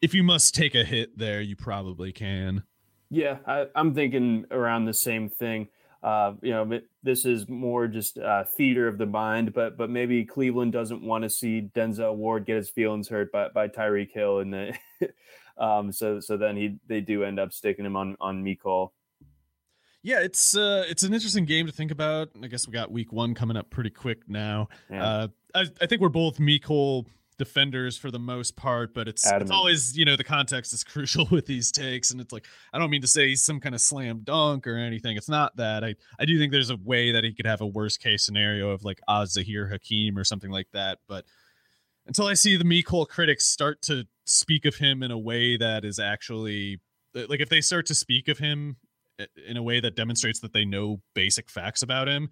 [0.00, 2.62] if you must take a hit there, you probably can.
[3.10, 5.68] Yeah, I, am thinking around the same thing.
[6.02, 10.24] Uh, you know, this is more just uh, theater of the mind, but but maybe
[10.24, 14.38] Cleveland doesn't want to see Denzel Ward get his feelings hurt by, by Tyreek Hill,
[14.38, 14.74] and the,
[15.58, 18.92] um, so so then he they do end up sticking him on on Mecole.
[20.02, 22.30] Yeah, it's uh, it's an interesting game to think about.
[22.42, 24.68] I guess we got week one coming up pretty quick now.
[24.90, 25.04] Yeah.
[25.04, 27.04] Uh, I, I think we're both Mecole
[27.40, 31.26] defenders for the most part, but it's it's always you know the context is crucial
[31.30, 33.80] with these takes, and it's like I don't mean to say he's some kind of
[33.80, 35.16] slam dunk or anything.
[35.16, 35.82] It's not that.
[35.82, 38.70] I I do think there's a way that he could have a worst case scenario
[38.70, 41.24] of like Oz Zahir Hakeem or something like that, but
[42.06, 45.84] until I see the Mecole critics start to speak of him in a way that
[45.84, 46.78] is actually
[47.14, 48.76] like if they start to speak of him
[49.18, 52.30] eh, in a way that demonstrates that they know basic facts about him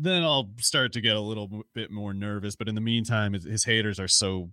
[0.00, 2.56] then I'll start to get a little bit more nervous.
[2.56, 4.50] But in the meantime, his haters are so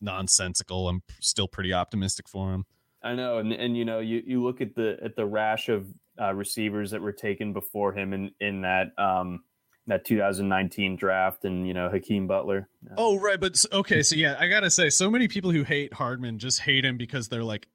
[0.00, 0.88] nonsensical.
[0.88, 2.64] I'm still pretty optimistic for him.
[3.02, 5.86] I know, and and you know, you you look at the at the rash of
[6.20, 9.44] uh, receivers that were taken before him in in that um
[9.86, 12.68] that 2019 draft, and you know, Hakeem Butler.
[12.96, 16.38] Oh right, but okay, so yeah, I gotta say, so many people who hate Hardman
[16.38, 17.68] just hate him because they're like,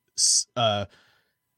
[0.56, 0.86] uh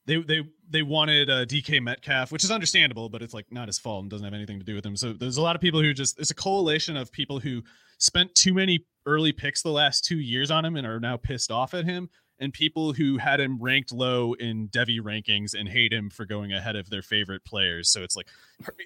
[0.05, 3.79] they they they wanted uh, DK Metcalf, which is understandable, but it's like not his
[3.79, 4.95] fault and doesn't have anything to do with him.
[4.95, 7.63] So there's a lot of people who just it's a coalition of people who
[7.97, 11.51] spent too many early picks the last two years on him and are now pissed
[11.51, 15.93] off at him, and people who had him ranked low in Devy rankings and hate
[15.93, 17.89] him for going ahead of their favorite players.
[17.89, 18.27] So it's like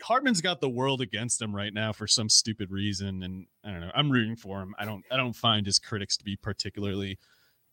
[0.04, 3.82] Hardman's got the world against him right now for some stupid reason, and I don't
[3.82, 3.92] know.
[3.94, 4.76] I'm rooting for him.
[4.78, 7.18] I don't I don't find his critics to be particularly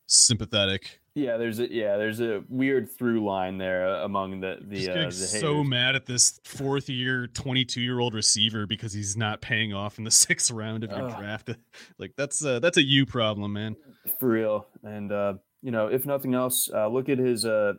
[0.07, 1.01] sympathetic.
[1.16, 5.04] Yeah, there's a yeah, there's a weird through line there uh, among the the, uh,
[5.06, 9.72] the so mad at this fourth year, 22 year old receiver because he's not paying
[9.72, 11.50] off in the sixth round of your draft.
[11.98, 13.76] Like that's a, that's a you problem, man.
[14.20, 14.66] For real.
[14.82, 17.74] And uh, you know, if nothing else, uh, look at his uh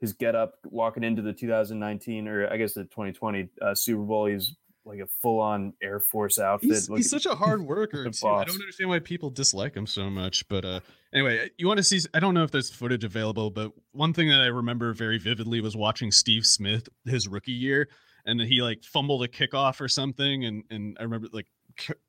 [0.00, 4.26] his get up walking into the 2019 or I guess the 2020 uh, Super Bowl.
[4.26, 6.70] He's like a full on Air Force outfit.
[6.70, 8.26] He's, he's such a hard worker too.
[8.26, 10.46] I don't understand why people dislike him so much.
[10.48, 10.80] But uh,
[11.12, 12.00] anyway, you want to see?
[12.12, 15.60] I don't know if there's footage available, but one thing that I remember very vividly
[15.60, 17.88] was watching Steve Smith his rookie year,
[18.24, 21.46] and he like fumbled a kickoff or something, and and I remember like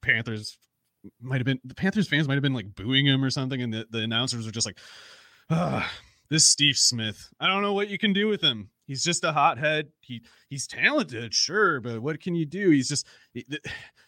[0.01, 0.57] Panthers
[1.21, 3.73] might have been the Panthers fans might have been like booing him or something, and
[3.73, 4.79] the, the announcers were just like,
[5.49, 5.89] ah,
[6.29, 7.29] this Steve Smith.
[7.39, 8.69] I don't know what you can do with him.
[8.85, 9.89] He's just a hothead.
[10.01, 12.69] He he's talented, sure, but what can you do?
[12.69, 13.07] He's just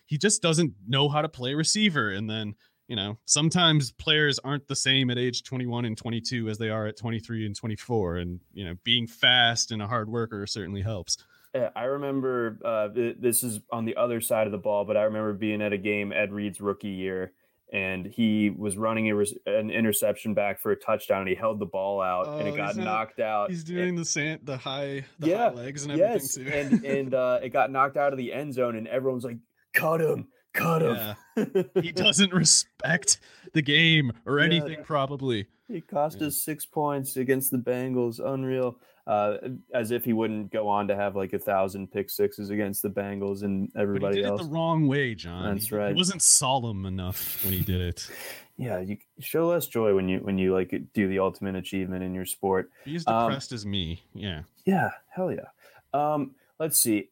[0.05, 2.11] he, just doesn't know how to play receiver.
[2.11, 2.55] And then
[2.87, 6.87] you know sometimes players aren't the same at age 21 and 22 as they are
[6.87, 8.17] at 23 and 24.
[8.17, 11.17] And you know being fast and a hard worker certainly helps.
[11.75, 15.33] I remember uh, this is on the other side of the ball, but I remember
[15.33, 17.33] being at a game Ed Reed's rookie year
[17.73, 21.65] and he was running a, an interception back for a touchdown and he held the
[21.65, 24.55] ball out oh, and it oh, got knocked out he's doing and, the sand the
[24.55, 26.35] high the yeah, high legs and everything yes.
[26.35, 29.37] too and and uh, it got knocked out of the end zone and everyone's like
[29.73, 31.15] cut him Cut him.
[31.35, 31.63] Yeah.
[31.81, 33.19] he doesn't respect
[33.53, 34.45] the game or Yeah.
[34.45, 35.47] anything, probably.
[35.67, 38.19] He cost us six points against the Bengals.
[38.19, 38.77] Unreal.
[39.07, 39.37] Uh,
[39.73, 42.89] as if he wouldn't go on to have like a thousand pick sixes against the
[42.89, 44.41] Bengals and But he everybody did else.
[44.41, 45.53] it the wrong way, John.
[45.55, 45.95] That's He- right.
[45.95, 48.09] He wasn't solemn enough when he did it.
[48.57, 52.13] yeah, you show less joy when you when you like do the ultimate achievement in
[52.13, 52.69] your sport.
[52.83, 54.03] He's Um, depressed as me.
[54.13, 54.41] Yeah.
[54.65, 55.47] Yeah, hell yeah.
[55.93, 57.09] Um, let's see.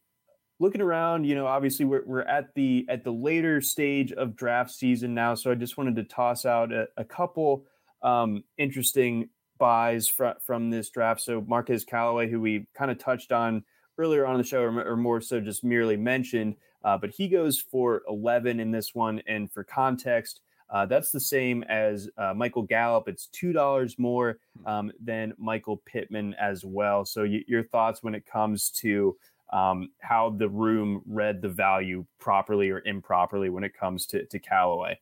[0.60, 4.72] Looking around, you know, obviously we're we're at the at the later stage of draft
[4.72, 7.66] season now, so I just wanted to toss out a, a couple
[8.02, 11.22] um, interesting buys from from this draft.
[11.22, 13.64] So Marquez Callaway, who we kind of touched on
[13.98, 17.60] earlier on the show, or, or more so just merely mentioned, uh, but he goes
[17.60, 19.22] for 11 in this one.
[19.28, 23.08] And for context, uh, that's the same as uh, Michael Gallup.
[23.08, 27.06] It's two dollars more um, than Michael Pittman as well.
[27.06, 29.16] So y- your thoughts when it comes to
[29.54, 34.40] um, how the room read the value properly or improperly when it comes to to
[34.40, 35.00] Callaway.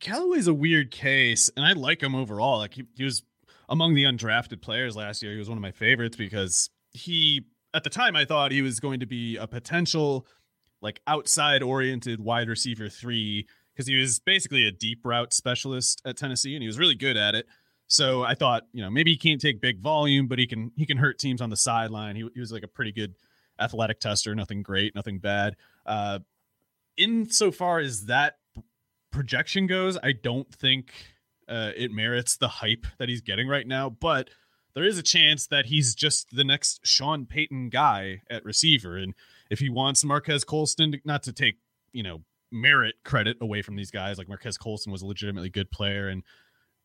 [0.00, 2.58] Callaway's a weird case, and I like him overall.
[2.58, 3.22] Like he, he was
[3.68, 5.32] among the undrafted players last year.
[5.32, 7.42] He was one of my favorites because he,
[7.72, 10.26] at the time, I thought he was going to be a potential,
[10.80, 16.16] like outside oriented wide receiver three because he was basically a deep route specialist at
[16.16, 17.46] Tennessee, and he was really good at it.
[17.86, 20.86] So I thought, you know, maybe he can't take big volume, but he can he
[20.86, 22.16] can hurt teams on the sideline.
[22.16, 23.14] He, he was like a pretty good
[23.58, 25.56] athletic tester, nothing great, nothing bad.
[25.84, 26.20] Uh,
[26.96, 28.36] insofar as that
[29.10, 30.92] projection goes, I don't think
[31.48, 33.90] uh, it merits the hype that he's getting right now.
[33.90, 34.30] But
[34.74, 39.14] there is a chance that he's just the next Sean Payton guy at receiver, and
[39.50, 41.56] if he wants Marquez Colston, to, not to take
[41.92, 45.70] you know merit credit away from these guys, like Marquez Colston was a legitimately good
[45.70, 46.22] player, and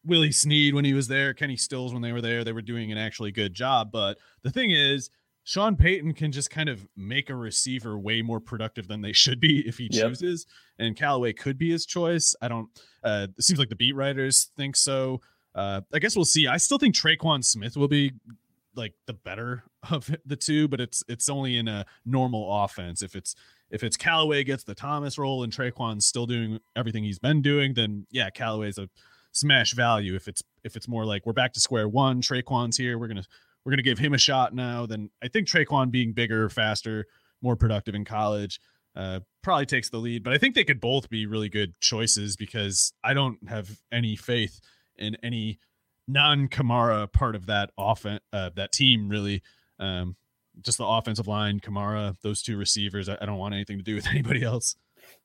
[0.05, 2.91] Willie Snead when he was there, Kenny Stills when they were there, they were doing
[2.91, 3.91] an actually good job.
[3.91, 5.10] But the thing is,
[5.49, 9.39] Sean Payton can just kind of make a receiver way more productive than they should
[9.39, 10.09] be if he Yep.
[10.09, 10.45] chooses.
[10.77, 12.35] And Callaway could be his choice.
[12.39, 12.69] I don't.
[13.03, 15.21] Uh, it seems like the beat writers think so.
[15.55, 16.45] Uh, I guess we'll see.
[16.45, 18.11] I still think Tre'Quan Smith will be
[18.75, 23.01] like the better of the two, but it's it's only in a normal offense.
[23.01, 23.33] If it's
[23.71, 27.73] if it's Callaway gets the Thomas role and Tre'Quan's still doing everything he's been doing,
[27.73, 28.87] then yeah, Callaway's a
[29.31, 30.13] smash value.
[30.13, 33.25] If it's if it's more like we're back to square one, Tre'Quan's here, we're gonna
[33.64, 34.86] we're gonna give him a shot now.
[34.86, 37.05] Then I think Tre'Quan being bigger, faster,
[37.41, 38.60] more productive in college
[38.95, 40.24] uh, probably takes the lead.
[40.24, 44.16] But I think they could both be really good choices because I don't have any
[44.16, 44.60] faith
[44.97, 45.60] in any
[46.07, 49.41] non Kamara part of that offense, uh, that team really.
[49.80, 50.16] Um,
[50.62, 53.07] just the offensive line, Kamara, those two receivers.
[53.07, 54.76] I, I don't want anything to do with anybody else.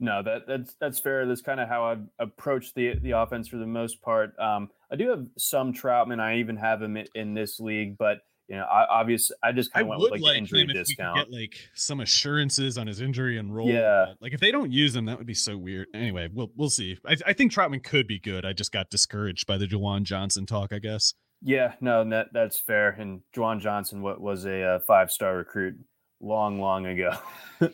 [0.01, 1.27] No, that that's that's fair.
[1.27, 4.39] That's kind of how I've approached the the offense for the most part.
[4.39, 6.21] Um, I do have some Trautman.
[6.21, 8.19] I even have him in, in this league, but
[8.49, 11.17] you know, I obviously I just kind of went with like, like injury discount.
[11.17, 13.69] get like some assurances on his injury and role.
[13.69, 14.15] Yeah.
[14.21, 15.87] like if they don't use him, that would be so weird.
[15.95, 16.99] Anyway, we'll we'll see.
[17.07, 18.45] I, I think Trautman could be good.
[18.45, 20.73] I just got discouraged by the Juwan Johnson talk.
[20.73, 21.15] I guess.
[21.41, 22.91] Yeah, no, that that's fair.
[22.91, 25.77] And Juwan Johnson, what was a uh, five star recruit
[26.21, 27.13] long, long ago.
[27.61, 27.69] yeah,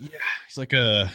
[0.46, 1.10] he's like a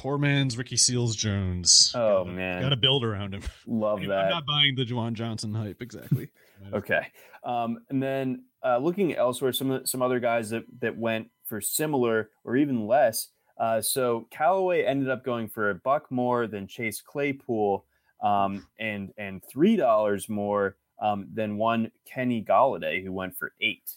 [0.00, 1.92] poor man's Ricky Seals Jones.
[1.94, 2.62] Oh, Gotta- man.
[2.62, 3.42] gotta build around him.
[3.66, 4.10] Love that.
[4.24, 6.28] I'm not buying the Juwan Johnson hype exactly.
[6.74, 7.06] Okay.
[7.42, 12.28] Um, and then uh, looking elsewhere, some some other guys that that went for similar
[12.44, 13.28] or even less.
[13.58, 17.86] Uh, so Callaway ended up going for a buck more than Chase Claypool,
[18.22, 23.94] um, and and three dollars more um, than one Kenny Golladay, who went for eight.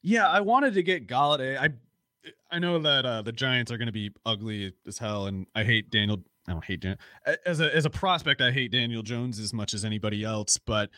[0.00, 1.58] Yeah, I wanted to get Golladay.
[1.58, 1.74] I
[2.50, 5.64] I know that uh, the Giants are going to be ugly as hell, and I
[5.64, 6.22] hate Daniel.
[6.48, 6.98] I don't hate Dan
[7.46, 8.40] as a as a prospect.
[8.40, 10.90] I hate Daniel Jones as much as anybody else, but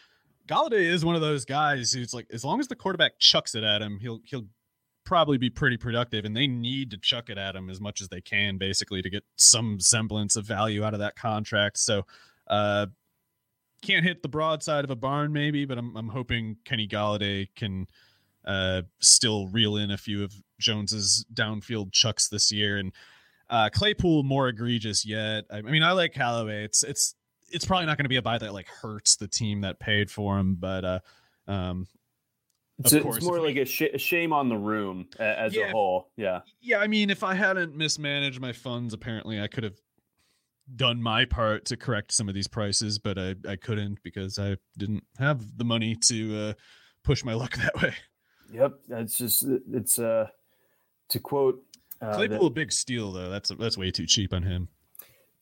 [0.47, 3.64] Golladay is one of those guys who's like, as long as the quarterback chucks it
[3.64, 4.47] at him, he'll he'll
[5.05, 8.09] probably be pretty productive, and they need to chuck it at him as much as
[8.09, 11.79] they can, basically, to get some semblance of value out of that contract.
[11.79, 12.05] So.
[12.47, 12.87] uh
[13.83, 17.87] can't hit the broadside of a barn, maybe, but I'm I'm hoping Kenny Golladay can
[18.47, 22.92] uh, still reel in a few of Jones's downfield chucks this year, and
[23.50, 25.44] uh, Claypool more egregious yet.
[25.50, 26.64] I, I mean, I like Callaway.
[26.64, 27.14] It's it's
[27.50, 30.11] it's probably not going to be a buy that like hurts the team that paid
[30.11, 30.98] for him, but uh,
[31.46, 31.86] um,
[32.80, 35.07] It's, Of it's course, more if we- like a, sh- a shame on the room
[35.18, 36.11] as Yeah, a whole.
[36.16, 36.40] Yeah.
[36.61, 39.76] yeah, I mean, if I hadn't mismanaged my funds, apparently I could have
[40.74, 44.57] done my part to correct some of these prices, but I I couldn't because I
[44.78, 46.52] didn't have the money to uh,
[47.05, 47.94] push my luck that way.
[48.52, 48.72] Yep.
[48.88, 50.28] That's just it's uh
[51.11, 51.62] to quote
[52.00, 53.30] uh, Claypool a big steal though.
[53.30, 54.68] That's that's way too cheap on him.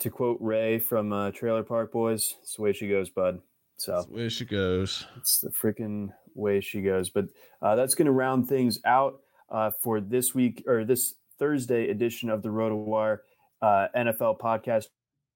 [0.01, 3.41] to quote Ray from uh, Trailer Park Boys, it's the way she goes, bud.
[3.79, 5.07] So That's the way she goes.
[5.17, 7.11] it's the freaking way she goes.
[7.11, 7.27] But
[7.61, 12.31] uh, that's going to round things out uh, for this week or this Thursday edition
[12.31, 13.19] of the RotoWire
[13.61, 14.87] uh, NFL podcast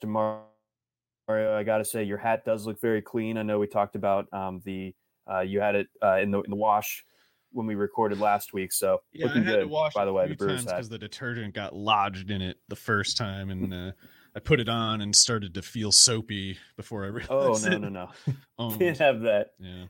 [0.01, 0.45] tomorrow.
[1.29, 3.37] I got to say, your hat does look very clean.
[3.37, 4.95] I know we talked about um, the
[5.29, 7.05] uh, you had it uh, in the in the wash
[7.53, 8.73] when we recorded last week.
[8.73, 9.71] So yeah, looking good.
[9.95, 13.51] by the way, the Brewers because the detergent got lodged in it the first time,
[13.51, 13.93] and uh,
[14.35, 17.67] I put it on and started to feel soapy before I realized.
[17.67, 17.81] Oh no, it.
[17.81, 18.09] no, no,
[18.59, 18.71] no!
[18.79, 19.53] Can't have that.
[19.59, 19.87] Yeah.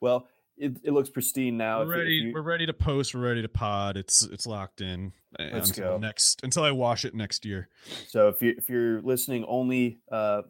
[0.00, 1.80] well, it, it looks pristine now.
[1.80, 2.10] We're ready.
[2.12, 2.32] You...
[2.34, 3.14] We're ready to post.
[3.14, 3.96] We're ready to pod.
[3.96, 5.12] It's it's locked in.
[5.38, 5.98] Uh, Let's until go.
[5.98, 7.68] next until I wash it next year.
[8.08, 10.42] So if you if you're listening only uh,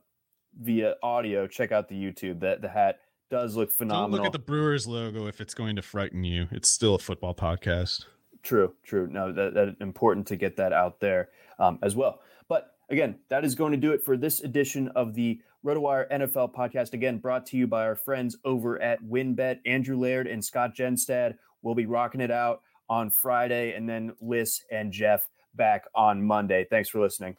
[0.60, 2.40] via audio, check out the YouTube.
[2.40, 2.98] That the hat
[3.30, 4.08] does look phenomenal.
[4.08, 6.48] Don't look at the Brewers logo if it's going to frighten you.
[6.50, 8.04] It's still a football podcast.
[8.42, 9.08] True, true.
[9.08, 12.20] No, that, that important to get that out there um, as well.
[12.48, 16.54] But again, that is going to do it for this edition of the RotoWire NFL
[16.54, 16.92] podcast.
[16.92, 19.58] Again, brought to you by our friends over at WynnBET.
[19.66, 24.62] Andrew Laird and Scott Jenstad will be rocking it out on Friday, and then Liz
[24.70, 26.66] and Jeff back on Monday.
[26.70, 27.36] Thanks for listening.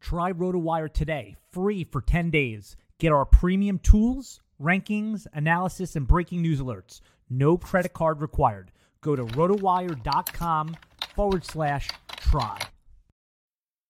[0.00, 2.76] Try RotoWire today, free for 10 days.
[3.00, 7.00] Get our premium tools, rankings, analysis, and breaking news alerts.
[7.30, 8.72] No credit card required.
[9.02, 10.76] Go to rotowire.com
[11.14, 12.58] forward slash try.